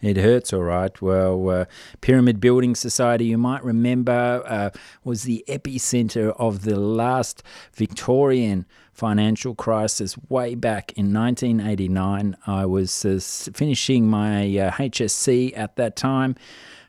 It 0.00 0.16
hurts, 0.16 0.52
all 0.52 0.62
right. 0.62 1.00
Well, 1.02 1.50
uh, 1.50 1.64
Pyramid 2.00 2.40
Building 2.40 2.76
Society, 2.76 3.26
you 3.26 3.38
might 3.38 3.64
remember, 3.64 4.42
uh, 4.46 4.70
was 5.02 5.24
the 5.24 5.44
epicenter 5.48 6.34
of 6.38 6.62
the 6.62 6.78
last 6.78 7.42
Victorian 7.74 8.64
financial 8.92 9.56
crisis 9.56 10.16
way 10.28 10.54
back 10.54 10.92
in 10.92 11.12
1989. 11.12 12.36
I 12.46 12.64
was 12.66 13.04
uh, 13.04 13.18
finishing 13.52 14.08
my 14.08 14.42
uh, 14.56 14.70
HSC 14.72 15.56
at 15.56 15.74
that 15.76 15.96
time 15.96 16.36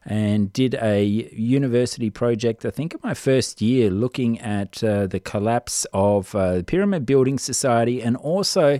and 0.05 0.53
did 0.53 0.75
a 0.75 1.03
university 1.03 2.09
project, 2.09 2.65
I 2.65 2.71
think 2.71 2.93
in 2.93 2.99
my 3.03 3.13
first 3.13 3.61
year, 3.61 3.89
looking 3.89 4.39
at 4.39 4.83
uh, 4.83 5.07
the 5.07 5.19
collapse 5.19 5.85
of 5.93 6.33
uh, 6.35 6.57
the 6.57 6.63
Pyramid 6.63 7.05
Building 7.05 7.37
Society 7.37 8.01
and 8.01 8.15
also 8.17 8.79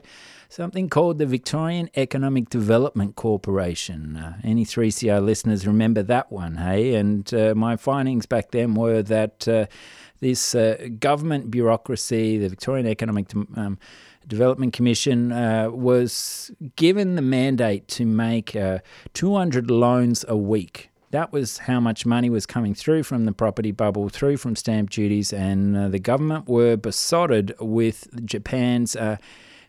something 0.49 0.89
called 0.89 1.19
the 1.19 1.27
Victorian 1.27 1.89
Economic 1.95 2.49
Development 2.49 3.15
Corporation. 3.15 4.17
Uh, 4.17 4.37
any 4.43 4.65
3CR 4.65 5.23
listeners 5.23 5.65
remember 5.65 6.01
that 6.03 6.31
one, 6.31 6.55
hey? 6.55 6.95
And 6.95 7.31
uh, 7.33 7.53
my 7.55 7.77
findings 7.77 8.25
back 8.25 8.49
then 8.49 8.73
were 8.73 9.03
that 9.03 9.47
uh, 9.47 9.67
this 10.19 10.55
uh, 10.55 10.87
government 10.99 11.51
bureaucracy, 11.51 12.39
the 12.39 12.49
Victorian 12.49 12.87
Economic 12.87 13.31
um, 13.55 13.77
Development 14.27 14.73
Commission, 14.73 15.31
uh, 15.31 15.69
was 15.69 16.51
given 16.75 17.15
the 17.15 17.21
mandate 17.21 17.87
to 17.89 18.05
make 18.05 18.55
uh, 18.55 18.79
200 19.13 19.69
loans 19.69 20.25
a 20.27 20.35
week. 20.35 20.89
That 21.11 21.31
was 21.31 21.59
how 21.59 21.79
much 21.79 22.07
money 22.07 22.29
was 22.29 22.47
coming 22.47 22.73
through 22.73 23.03
from 23.03 23.25
the 23.25 23.31
property 23.31 23.71
bubble, 23.71 24.09
through 24.09 24.37
from 24.37 24.55
stamp 24.55 24.89
duties, 24.89 25.31
and 25.31 25.91
the 25.91 25.97
government 25.97 26.47
were 26.47 26.75
besotted 26.75 27.55
with 27.59 28.25
Japan's 28.25 28.95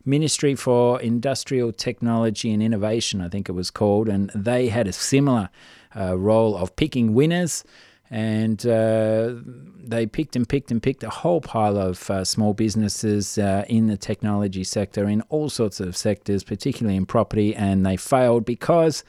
Ministry 0.04 0.54
for 0.54 1.00
Industrial 1.00 1.72
Technology 1.72 2.52
and 2.52 2.62
Innovation, 2.62 3.20
I 3.20 3.28
think 3.28 3.48
it 3.48 3.52
was 3.52 3.70
called, 3.70 4.08
and 4.08 4.30
they 4.34 4.68
had 4.68 4.86
a 4.86 4.92
similar 4.92 5.50
uh, 5.94 6.16
role 6.18 6.56
of 6.56 6.74
picking 6.76 7.14
winners 7.14 7.64
and 8.10 8.66
uh, 8.66 9.34
they 9.78 10.04
picked 10.04 10.34
and 10.34 10.48
picked 10.48 10.72
and 10.72 10.82
picked 10.82 11.04
a 11.04 11.10
whole 11.10 11.40
pile 11.40 11.78
of 11.78 12.10
uh, 12.10 12.24
small 12.24 12.52
businesses 12.52 13.38
uh, 13.38 13.64
in 13.68 13.86
the 13.86 13.96
technology 13.96 14.64
sector, 14.64 15.08
in 15.08 15.22
all 15.28 15.48
sorts 15.48 15.78
of 15.78 15.96
sectors, 15.96 16.42
particularly 16.42 16.96
in 16.96 17.06
property, 17.06 17.54
and 17.54 17.86
they 17.86 17.96
failed 17.96 18.44
because 18.44 19.04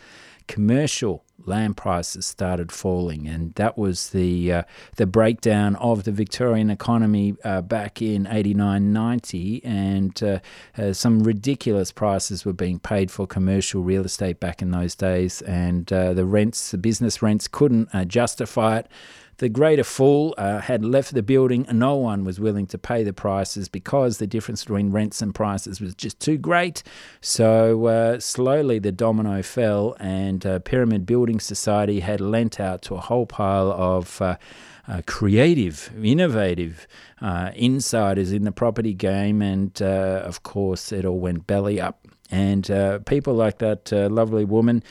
commercial 0.47 1.23
land 1.45 1.77
prices 1.77 2.25
started 2.25 2.71
falling, 2.71 3.27
and 3.27 3.54
that 3.56 3.77
was 3.77 4.10
the 4.10 4.51
uh, 4.51 4.63
the 4.97 5.06
breakdown 5.06 5.75
of 5.77 6.04
the 6.04 6.12
Victorian 6.12 6.69
economy 6.69 7.36
uh, 7.43 7.62
back 7.62 8.01
in 8.01 8.27
89 8.27 8.93
90, 8.93 9.63
and 9.63 10.23
uh, 10.23 10.39
uh, 10.77 10.93
some 10.93 11.23
ridiculous 11.23 11.91
prices 11.91 12.45
were 12.45 12.54
being 12.54 12.80
paid 12.80 13.12
for 13.12 13.27
commercial 13.27 13.82
real 13.82 14.06
estate 14.06 14.39
back 14.39 14.62
in 14.62 14.71
those 14.71 14.95
days, 14.95 15.41
and 15.43 15.91
uh, 15.91 16.13
the 16.13 16.25
rents, 16.25 16.71
the 16.71 16.77
business 16.77 17.21
rents, 17.21 17.47
couldn't 17.47 17.89
uh, 17.93 18.06
justify 18.06 18.80
it. 18.80 18.88
The 19.41 19.49
greater 19.49 19.84
fool 19.84 20.36
uh, 20.38 20.60
had 20.60 20.86
left 20.86 21.15
the 21.15 21.23
building. 21.23 21.65
and 21.67 21.80
No 21.80 21.95
one 21.95 22.23
was 22.23 22.39
willing 22.39 22.67
to 22.67 22.77
pay 22.77 23.04
the 23.04 23.12
prices 23.12 23.69
because 23.69 24.19
the 24.19 24.27
difference 24.27 24.63
between 24.63 24.91
rents 24.91 25.19
and 25.19 25.34
prices 25.34 25.82
was 25.82 25.95
just 25.95 26.19
too 26.19 26.38
great. 26.38 26.84
So 27.21 27.88
uh, 27.88 28.19
slowly 28.19 28.77
the 28.77 28.91
domino 28.91 29.41
fell, 29.41 29.97
and 29.99 30.45
uh, 30.45 30.60
Pyramid 30.60 31.08
Building 31.08 31.39
Society 31.39 32.01
had 32.01 32.21
lent 32.21 32.60
out 32.60 32.84
to 32.84 32.93
a 32.93 32.99
whole 32.99 33.25
pile 33.25 33.71
of. 33.71 34.21
Uh, 34.21 34.38
uh, 34.88 34.99
creative, 35.06 35.91
innovative 36.04 36.88
uh, 37.21 37.51
insiders 37.56 38.32
in 38.32 38.43
the 38.43 38.51
property 38.51 38.95
game, 38.95 39.39
and 39.41 39.80
of 39.82 40.41
course, 40.41 40.91
it 40.91 41.06
all 41.06 41.19
went 41.19 41.45
belly 41.45 41.80
up. 41.80 42.08
And 42.32 42.65
people 43.06 43.36
like 43.36 43.60
that 43.60 43.91
lovely 43.91 44.43
woman 44.43 44.84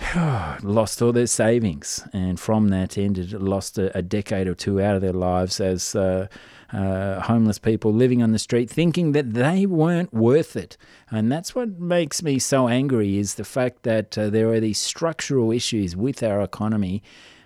lost 0.62 1.00
all 1.00 1.12
their 1.12 1.26
savings, 1.26 2.06
and 2.12 2.38
from 2.38 2.68
that 2.68 2.98
ended 2.98 3.32
lost 3.32 3.78
a, 3.78 3.96
a 3.96 4.02
decade 4.02 4.48
or 4.48 4.54
two 4.54 4.80
out 4.80 4.96
of 4.96 5.02
their 5.02 5.12
lives 5.12 5.60
as 5.60 5.94
uh, 5.94 6.26
uh, 6.72 7.20
homeless 7.20 7.58
people 7.58 7.92
living 7.92 8.22
on 8.22 8.32
the 8.32 8.38
street, 8.38 8.68
thinking 8.68 9.12
that 9.12 9.34
they 9.34 9.66
weren't 9.66 10.12
worth 10.12 10.56
it. 10.56 10.76
And 11.10 11.30
that's 11.30 11.54
what 11.54 11.78
makes 11.78 12.22
me 12.22 12.38
so 12.38 12.68
angry 12.68 13.18
is 13.18 13.36
the 13.36 13.44
fact 13.44 13.84
that 13.84 14.18
uh, 14.18 14.30
there 14.30 14.48
are 14.48 14.60
these 14.60 14.78
structural 14.78 15.52
issues 15.52 15.94
with 15.96 16.22
our 16.22 16.42
economy. 16.42 17.02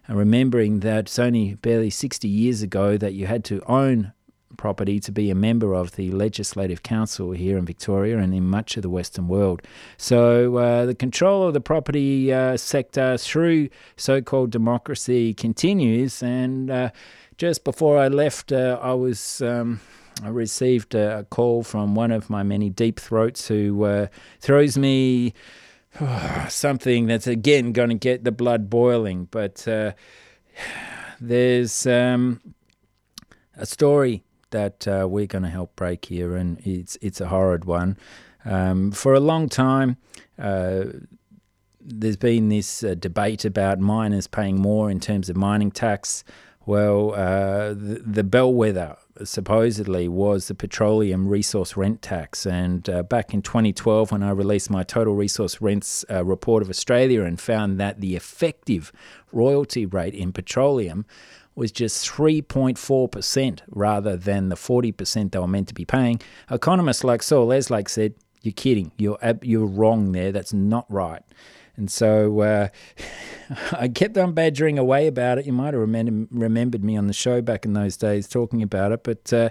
Remembering 0.09 0.81
that 0.81 1.01
it's 1.01 1.19
only 1.19 1.55
barely 1.57 1.91
60 1.91 2.27
years 2.27 2.63
ago 2.63 2.97
that 2.97 3.13
you 3.13 3.27
had 3.27 3.45
to 3.45 3.61
own 3.71 4.15
property 4.59 5.01
to 5.01 5.11
be 5.11 5.31
a 5.31 5.35
member 5.35 5.73
of 5.73 5.97
the 5.97 6.11
Legislative 6.11 6.83
Council 6.83 7.31
here 7.31 7.57
in 7.57 7.65
Victoria 7.65 8.19
and 8.19 8.35
in 8.35 8.45
much 8.45 8.77
of 8.77 8.83
the 8.83 8.91
Western 8.91 9.27
world. 9.27 9.63
So 9.97 10.59
uh, 10.59 10.85
the 10.85 10.95
control 10.95 11.45
of 11.45 11.55
the 11.55 11.63
property 11.63 12.31
uh, 12.31 12.59
sector 12.59 13.17
through 13.17 13.71
so 13.97 14.21
called 14.21 14.51
democracy 14.51 15.33
continues. 15.33 16.23
And 16.23 16.71
uh, 16.71 16.91
just 17.39 17.65
before 17.65 17.97
I 17.97 18.09
left, 18.09 18.53
uh, 18.53 18.79
I 18.83 18.93
was. 18.93 19.41
Um, 19.41 19.81
I 20.21 20.31
received 20.31 20.97
a 20.97 21.29
call 21.31 21.63
from 21.63 21.95
one 21.95 22.11
of 22.11 22.29
my 22.29 22.43
many 22.43 22.71
deep 22.71 22.99
throats 22.99 23.47
who 23.47 23.85
uh, 23.85 24.07
throws 24.41 24.77
me 24.77 25.33
something 26.49 27.07
that's 27.07 27.29
again 27.29 27.71
going 27.71 27.91
to 27.91 27.95
get 27.95 28.25
the 28.25 28.33
blood 28.33 28.69
boiling. 28.69 29.29
But 29.31 29.69
uh, 29.69 29.93
there's 31.21 31.87
um, 31.87 32.41
a 33.57 33.65
story 33.65 34.25
that 34.51 34.89
uh, 34.89 35.07
we're 35.09 35.27
going 35.27 35.45
to 35.45 35.51
help 35.51 35.77
break 35.77 36.07
here, 36.07 36.37
and 36.37 36.61
it's 36.65 36.97
it's 37.01 37.21
a 37.21 37.29
horrid 37.29 37.65
one. 37.65 37.97
Um, 38.45 38.93
for 38.93 39.15
a 39.15 39.21
long 39.21 39.49
time, 39.49 39.97
uh, 40.39 40.85
there's 41.81 42.17
been 42.17 42.49
this 42.49 42.83
uh, 42.83 42.95
debate 42.95 43.45
about 43.45 43.79
miners 43.79 44.27
paying 44.27 44.61
more 44.61 44.91
in 44.91 45.01
terms 45.01 45.29
of 45.29 45.37
mining 45.37 45.71
tax 45.71 46.25
Well, 46.69 47.15
uh, 47.15 47.69
the, 47.69 48.03
the 48.05 48.23
bellwether 48.23 48.99
supposedly 49.25 50.07
was 50.07 50.49
the 50.49 50.55
petroleum 50.55 51.27
resource 51.27 51.79
rent 51.79 52.03
tax. 52.03 52.45
And 52.45 52.87
uh, 52.91 53.05
back 53.05 53.33
in 53.33 53.41
2012, 53.41 54.13
when 54.13 54.23
I 54.23 54.33
released 54.33 54.69
my 54.69 54.83
Total 54.83 55.15
Resource 55.15 55.63
Rents 55.63 56.05
uh, 56.11 56.27
report 56.27 56.63
of 56.63 56.69
Australia 56.69 57.23
and 57.23 57.41
found 57.41 57.81
that 57.81 58.03
the 58.03 58.17
effective 58.17 58.93
royalty 59.33 59.87
rate 59.87 60.13
in 60.13 60.31
petroleum 60.31 61.07
was 61.59 61.73
just 61.73 62.09
3.4% 62.09 63.61
rather 63.69 64.17
than 64.17 64.49
the 64.49 64.57
40% 64.57 65.33
they 65.33 65.39
were 65.39 65.47
meant 65.47 65.69
to 65.69 65.75
be 65.75 65.85
paying, 65.85 66.21
economists 66.51 67.05
like 67.05 67.23
Saul 67.23 67.49
Eslake 67.49 67.91
said, 67.91 68.15
You're 68.43 68.53
kidding. 68.53 68.93
You're, 68.97 69.19
you're 69.43 69.67
wrong 69.67 70.13
there. 70.13 70.33
That's 70.33 70.55
not 70.55 70.87
right. 70.89 71.23
And 71.79 71.91
so 71.91 72.41
uh, 72.41 72.69
I 73.73 73.89
kept 73.89 74.19
on 74.19 74.33
badgering 74.33 74.79
away 74.79 75.07
about 75.07 75.39
it. 75.39 75.47
You 75.47 75.53
might 75.53 75.73
have 75.73 75.81
remember, 75.81 76.27
remembered 76.31 76.85
me 76.85 76.97
on 76.97 77.07
the 77.07 77.13
show 77.13 77.41
back 77.41 77.65
in 77.65 77.73
those 77.73 77.97
days 77.97 78.29
talking 78.29 78.63
about 78.63 78.93
it. 78.93 79.05
But 79.05 79.33
uh, 79.33 79.51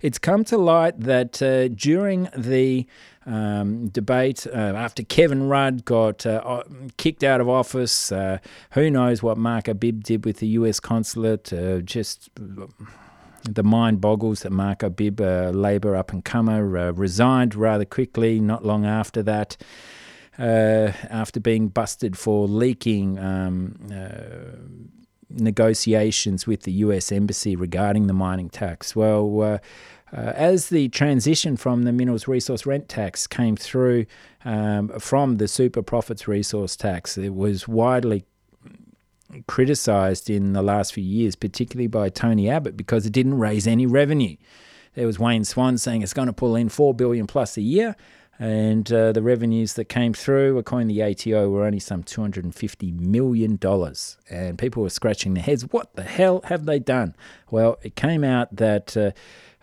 it's 0.00 0.18
come 0.18 0.44
to 0.44 0.56
light 0.56 0.98
that 1.00 1.42
uh, 1.42 1.68
during 1.68 2.28
the 2.36 2.86
um, 3.26 3.88
debate 3.88 4.46
uh, 4.46 4.56
after 4.56 5.02
Kevin 5.02 5.48
Rudd 5.48 5.84
got 5.84 6.24
uh, 6.24 6.62
kicked 6.96 7.24
out 7.24 7.40
of 7.40 7.48
office, 7.48 8.12
uh, 8.12 8.38
who 8.70 8.88
knows 8.88 9.22
what 9.22 9.36
Mark 9.36 9.64
Arbib 9.64 10.04
did 10.04 10.24
with 10.24 10.38
the 10.38 10.46
US 10.48 10.78
consulate, 10.78 11.52
just 11.84 12.30
the 13.42 13.64
mind 13.64 14.00
boggles 14.00 14.42
that 14.42 14.50
Mark 14.50 14.80
Arbib, 14.80 15.20
a 15.20 15.50
Labor 15.50 15.96
up 15.96 16.12
and 16.12 16.24
comer, 16.24 16.92
resigned 16.92 17.56
rather 17.56 17.84
quickly, 17.84 18.38
not 18.38 18.64
long 18.64 18.86
after 18.86 19.20
that 19.24 19.56
uh, 20.38 20.92
after 21.10 21.40
being 21.40 21.68
busted 21.68 22.16
for 22.16 22.46
leaking 22.46 23.18
um, 23.18 23.76
uh, 23.92 24.56
negotiations 25.30 26.46
with 26.46 26.62
the 26.62 26.72
US 26.72 27.10
Embassy 27.10 27.56
regarding 27.56 28.06
the 28.06 28.12
mining 28.12 28.50
tax. 28.50 28.94
Well, 28.94 29.42
uh, 29.42 29.58
uh, 30.12 30.32
as 30.34 30.68
the 30.68 30.88
transition 30.88 31.56
from 31.56 31.82
the 31.82 31.92
minerals 31.92 32.28
resource 32.28 32.64
rent 32.64 32.88
tax 32.88 33.26
came 33.26 33.56
through 33.56 34.06
um, 34.44 34.88
from 35.00 35.38
the 35.38 35.48
super 35.48 35.82
profits 35.82 36.28
resource 36.28 36.76
tax, 36.76 37.18
it 37.18 37.34
was 37.34 37.66
widely 37.66 38.24
criticised 39.48 40.30
in 40.30 40.52
the 40.52 40.62
last 40.62 40.92
few 40.94 41.02
years, 41.02 41.34
particularly 41.34 41.88
by 41.88 42.08
Tony 42.08 42.48
Abbott, 42.48 42.76
because 42.76 43.04
it 43.04 43.12
didn't 43.12 43.38
raise 43.38 43.66
any 43.66 43.84
revenue. 43.84 44.36
There 44.94 45.06
was 45.06 45.18
Wayne 45.18 45.44
Swan 45.44 45.76
saying 45.76 46.02
it's 46.02 46.14
going 46.14 46.26
to 46.26 46.32
pull 46.32 46.56
in 46.56 46.68
four 46.68 46.94
billion 46.94 47.26
plus 47.26 47.56
a 47.56 47.62
year 47.62 47.96
and 48.38 48.92
uh, 48.92 49.12
the 49.12 49.22
revenues 49.22 49.74
that 49.74 49.86
came 49.86 50.12
through, 50.12 50.58
according 50.58 50.88
to 50.88 50.94
the 50.94 51.02
ATO, 51.02 51.48
were 51.48 51.64
only 51.64 51.78
some 51.78 52.02
$250 52.02 52.98
million. 53.00 53.58
And 54.30 54.58
people 54.58 54.82
were 54.82 54.90
scratching 54.90 55.34
their 55.34 55.42
heads. 55.42 55.62
What 55.70 55.94
the 55.94 56.02
hell 56.02 56.42
have 56.44 56.66
they 56.66 56.78
done? 56.78 57.14
Well, 57.50 57.78
it 57.82 57.96
came 57.96 58.24
out 58.24 58.54
that 58.54 58.96
uh, 58.96 59.12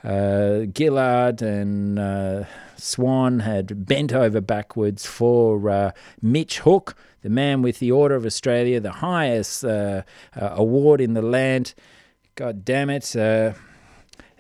uh, 0.08 0.66
Gillard 0.76 1.42
and 1.42 2.00
uh, 2.00 2.44
Swan 2.76 3.40
had 3.40 3.86
bent 3.86 4.12
over 4.12 4.42
backwards 4.42 5.06
for 5.06 5.70
uh, 5.70 5.92
Mitch 6.22 6.60
Hooke, 6.60 6.96
the 7.22 7.30
man 7.30 7.62
with 7.62 7.80
the 7.80 7.92
Order 7.92 8.16
of 8.16 8.26
Australia, 8.26 8.80
the 8.80 8.92
highest 8.92 9.64
uh, 9.64 10.02
award 10.34 11.00
in 11.00 11.14
the 11.14 11.22
land. 11.22 11.76
God 12.36 12.66
damn 12.66 12.90
it 12.90 13.16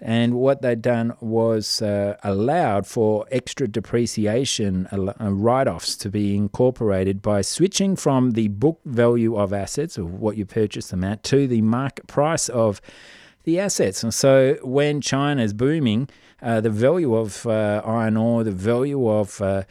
and 0.06 0.34
what 0.34 0.62
they'd 0.62 0.82
done 0.82 1.14
was 1.22 1.82
uh, 1.82 2.18
allowed 2.24 2.86
for 2.86 3.26
extra 3.32 3.70
depreciation 3.70 4.86
uh, 4.92 5.32
write 5.32 5.66
offs 5.66 5.96
to 5.96 6.10
be 6.10 6.36
incorporated 6.36 7.22
by 7.22 7.42
switching 7.42 7.96
from 7.96 8.32
the 8.32 8.50
book 8.50 8.82
value 8.84 9.38
of 9.38 9.54
assets, 9.54 9.98
or 9.98 10.04
what 10.04 10.36
you 10.36 10.46
purchased 10.46 10.92
them 10.92 11.06
at, 11.06 11.24
to 11.24 11.48
the 11.48 11.62
market 11.62 12.06
price 12.08 12.50
of 12.50 12.82
the 13.46 13.58
assets. 13.58 14.04
And 14.04 14.14
so 14.14 14.58
when 14.62 15.00
China 15.00 15.42
is 15.42 15.54
booming, 15.54 16.10
uh, 16.44 16.60
the 16.60 16.70
value 16.70 17.16
of 17.16 17.48
uh, 17.48 17.82
iron 17.86 18.18
ore, 18.18 18.44
the 18.44 18.52
value 18.52 19.08
of 19.08 19.42
uh, 19.42 19.64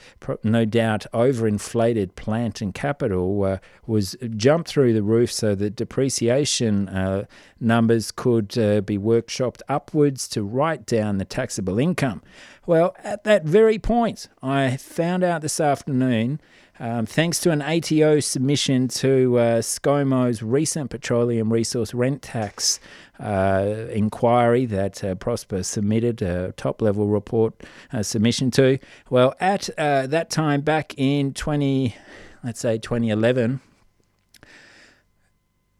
no 0.42 0.64
doubt 0.64 1.06
overinflated 1.12 2.14
plant 2.14 2.62
and 2.62 2.74
capital 2.74 3.44
uh, 3.44 3.58
was 3.86 4.16
jumped 4.36 4.68
through 4.68 4.94
the 4.94 5.02
roof 5.02 5.30
so 5.30 5.54
that 5.54 5.76
depreciation 5.76 7.26
numbers 7.60 8.10
could 8.10 8.48
be 8.48 8.96
workshopped 8.98 9.60
upwards 9.68 10.26
to 10.28 10.42
write 10.42 10.86
down 10.86 11.18
the 11.18 11.24
taxable 11.24 11.78
income. 11.78 12.22
Well, 12.64 12.94
at 13.02 13.24
that 13.24 13.44
very 13.44 13.78
point, 13.78 14.28
I 14.42 14.76
found 14.76 15.24
out 15.24 15.42
this 15.42 15.60
afternoon 15.60 16.40
um, 16.78 17.06
thanks 17.06 17.38
to 17.40 17.50
an 17.50 17.60
ATO 17.60 18.20
submission 18.20 18.88
to 18.88 19.38
uh, 19.38 19.60
ScoMo's 19.60 20.42
recent 20.42 20.90
petroleum 20.90 21.52
resource 21.52 21.92
rent 21.92 22.22
tax 22.22 22.80
uh, 23.22 23.86
inquiry 23.90 24.66
that 24.66 25.02
uh, 25.04 25.14
Prosper 25.14 25.62
submitted 25.62 26.20
a 26.22 26.52
top 26.52 26.82
level 26.82 27.06
report 27.06 27.54
uh, 27.92 28.02
submission 28.02 28.50
to. 28.52 28.78
Well, 29.08 29.34
at 29.40 29.70
uh, 29.78 30.06
that 30.08 30.28
time 30.28 30.62
back 30.62 30.94
in 30.96 31.32
20, 31.32 31.94
let's 32.42 32.60
say 32.60 32.78
2011, 32.78 33.60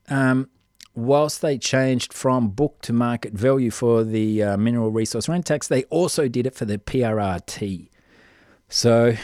um, 0.08 0.48
whilst 0.94 1.42
they 1.42 1.58
changed 1.58 2.12
from 2.12 2.48
book 2.48 2.80
to 2.82 2.92
market 2.92 3.32
value 3.32 3.70
for 3.70 4.04
the 4.04 4.42
uh, 4.42 4.56
mineral 4.56 4.90
resource 4.90 5.28
rent 5.28 5.46
tax, 5.46 5.66
they 5.66 5.84
also 5.84 6.28
did 6.28 6.46
it 6.46 6.54
for 6.54 6.64
the 6.64 6.78
PRRT. 6.78 7.88
So 8.68 9.16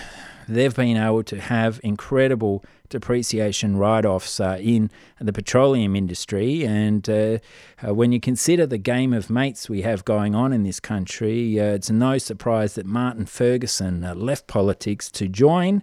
they've 0.49 0.75
been 0.75 0.97
able 0.97 1.23
to 1.25 1.41
have 1.41 1.81
incredible 1.83 2.65
depreciation 2.89 3.77
write 3.77 4.05
offs 4.05 4.41
uh, 4.41 4.59
in 4.61 4.91
the 5.21 5.33
petroleum 5.33 5.95
industry. 5.95 6.65
And 6.67 7.09
uh, 7.09 7.39
uh, 7.87 7.95
when 7.95 8.13
you 8.13 8.21
consider 8.21 8.67
the 8.67 8.79
game 8.79 9.13
of 9.13 9.29
mates 9.29 9.69
we 9.69 9.83
have 9.83 10.05
going 10.05 10.35
on 10.35 10.53
in 10.53 10.63
this 10.63 10.81
country, 10.81 11.61
uh, 11.61 11.75
it's 11.75 11.91
no 11.91 12.19
surprise 12.19 12.75
that 12.75 12.87
Martin 12.87 13.27
Ferguson 13.27 14.05
uh, 14.05 14.15
left 14.15 14.47
politics 14.47 15.11
to 15.13 15.29
join 15.29 15.83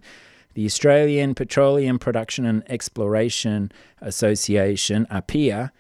the 0.56 0.66
Australian 0.66 1.36
Petroleum 1.36 2.00
Production 2.00 2.46
and 2.46 2.64
Exploration 2.70 3.72
Association, 4.02 5.06
APPEA. 5.12 5.72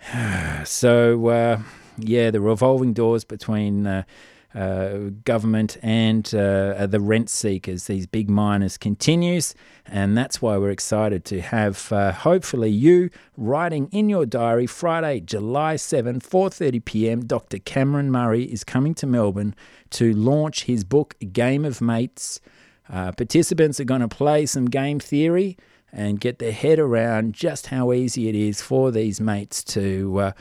so, 0.66 1.26
uh, 1.26 1.60
yeah, 1.98 2.30
the 2.30 2.40
revolving 2.40 2.92
doors 2.92 3.24
between 3.24 4.04
uh, 4.54 5.10
government 5.24 5.78
and 5.82 6.34
uh, 6.34 6.86
the 6.86 7.00
rent 7.00 7.30
seekers, 7.30 7.86
these 7.86 8.06
big 8.06 8.28
miners, 8.28 8.76
continues. 8.76 9.54
And 9.86 10.16
that's 10.16 10.42
why 10.42 10.56
we're 10.58 10.70
excited 10.70 11.24
to 11.26 11.40
have 11.40 11.90
uh, 11.92 12.12
hopefully 12.12 12.70
you 12.70 13.10
writing 13.36 13.88
in 13.92 14.08
your 14.08 14.26
diary 14.26 14.66
Friday, 14.66 15.20
July 15.20 15.76
7, 15.76 16.20
4:30 16.20 16.84
p.m. 16.84 17.24
Dr. 17.24 17.58
Cameron 17.58 18.10
Murray 18.10 18.44
is 18.44 18.64
coming 18.64 18.94
to 18.94 19.06
Melbourne 19.06 19.54
to 19.90 20.12
launch 20.12 20.64
his 20.64 20.84
book 20.84 21.16
Game 21.32 21.64
of 21.64 21.80
Mates. 21.80 22.40
Uh, 22.88 23.12
participants 23.12 23.80
are 23.80 23.84
going 23.84 24.00
to 24.00 24.08
play 24.08 24.44
some 24.44 24.66
game 24.66 25.00
theory 25.00 25.56
and 25.92 26.20
get 26.20 26.38
their 26.38 26.52
head 26.52 26.78
around 26.78 27.34
just 27.34 27.68
how 27.68 27.92
easy 27.92 28.28
it 28.28 28.34
is 28.34 28.60
for 28.62 28.90
these 28.90 29.20
mates 29.20 29.62
to 29.62 30.18
uh, 30.18 30.32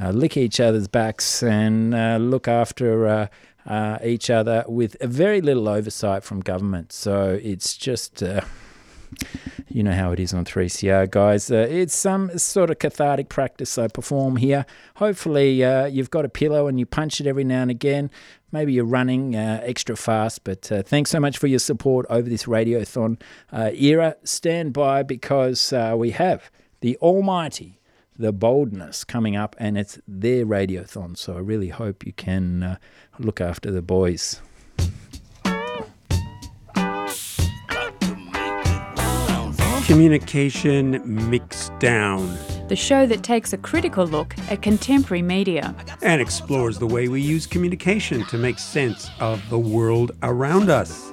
uh, 0.00 0.10
lick 0.10 0.36
each 0.36 0.60
other's 0.60 0.88
backs 0.88 1.42
and 1.42 1.94
uh, 1.94 2.16
look 2.16 2.48
after 2.48 3.28
uh, 3.66 3.98
each 4.02 4.30
other 4.30 4.64
with 4.68 4.96
very 5.00 5.40
little 5.40 5.68
oversight 5.68 6.24
from 6.24 6.40
government. 6.40 6.92
So 6.92 7.38
it's 7.42 7.76
just. 7.76 8.22
Uh, 8.22 8.42
you 9.68 9.82
know 9.82 9.92
how 9.92 10.12
it 10.12 10.20
is 10.20 10.32
on 10.32 10.44
3CR, 10.44 11.10
guys. 11.10 11.50
Uh, 11.50 11.66
it's 11.68 11.94
some 11.94 12.36
sort 12.38 12.70
of 12.70 12.78
cathartic 12.78 13.28
practice 13.28 13.76
I 13.76 13.88
perform 13.88 14.36
here. 14.36 14.66
Hopefully, 14.96 15.64
uh, 15.64 15.86
you've 15.86 16.10
got 16.10 16.24
a 16.24 16.28
pillow 16.28 16.68
and 16.68 16.78
you 16.78 16.86
punch 16.86 17.20
it 17.20 17.26
every 17.26 17.44
now 17.44 17.62
and 17.62 17.70
again. 17.70 18.10
Maybe 18.52 18.72
you're 18.72 18.84
running 18.84 19.34
uh, 19.34 19.60
extra 19.64 19.96
fast, 19.96 20.44
but 20.44 20.70
uh, 20.70 20.82
thanks 20.82 21.10
so 21.10 21.18
much 21.18 21.38
for 21.38 21.48
your 21.48 21.58
support 21.58 22.06
over 22.08 22.28
this 22.28 22.44
Radiothon 22.44 23.20
uh, 23.52 23.70
era. 23.74 24.16
Stand 24.22 24.72
by 24.72 25.02
because 25.02 25.72
uh, 25.72 25.94
we 25.96 26.12
have 26.12 26.50
the 26.80 26.96
almighty 26.98 27.80
the 28.16 28.32
boldness 28.32 29.04
coming 29.04 29.36
up, 29.36 29.56
and 29.58 29.76
it's 29.76 29.98
their 30.06 30.46
radiothon. 30.46 31.16
So 31.16 31.36
I 31.36 31.40
really 31.40 31.68
hope 31.68 32.06
you 32.06 32.12
can 32.12 32.62
uh, 32.62 32.76
look 33.18 33.40
after 33.40 33.70
the 33.70 33.82
boys. 33.82 34.40
Communication 39.86 41.00
Mixdown. 41.30 42.68
The 42.68 42.76
show 42.76 43.04
that 43.04 43.22
takes 43.22 43.52
a 43.52 43.58
critical 43.58 44.06
look 44.06 44.34
at 44.48 44.62
contemporary 44.62 45.20
media 45.20 45.74
and 46.00 46.22
explores 46.22 46.78
the 46.78 46.86
way 46.86 47.08
we 47.08 47.20
use 47.20 47.46
communication 47.46 48.24
to 48.26 48.38
make 48.38 48.58
sense 48.58 49.10
of 49.20 49.46
the 49.50 49.58
world 49.58 50.12
around 50.22 50.70
us. 50.70 51.12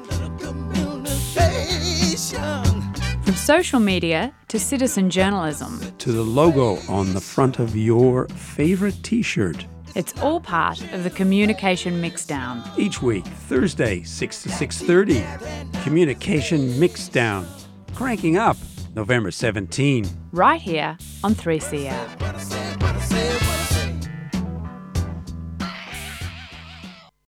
From 3.32 3.38
social 3.38 3.80
media 3.80 4.34
to 4.50 4.60
citizen 4.60 5.10
journalism 5.10 5.80
to 6.00 6.12
the 6.12 6.22
logo 6.22 6.80
on 6.90 7.14
the 7.14 7.22
front 7.22 7.60
of 7.60 7.78
your 7.78 8.28
favorite 8.28 9.02
t 9.04 9.22
shirt. 9.22 9.66
It's 9.96 10.14
all 10.22 10.42
part 10.42 10.82
of 10.92 11.06
the 11.06 11.10
Communication 11.10 12.02
Mixdown. 12.02 12.62
Each 12.78 13.02
week, 13.02 13.24
Thursday, 13.24 14.04
6 14.04 14.44
to 14.44 14.50
6.30. 14.50 15.82
Communication 15.82 16.72
Mixdown. 16.72 17.48
Cranking 17.96 18.36
up 18.36 18.58
November 18.96 19.32
17. 19.32 20.06
Right 20.34 20.60
here 20.60 20.98
on 21.24 21.34
3CR. 21.34 22.91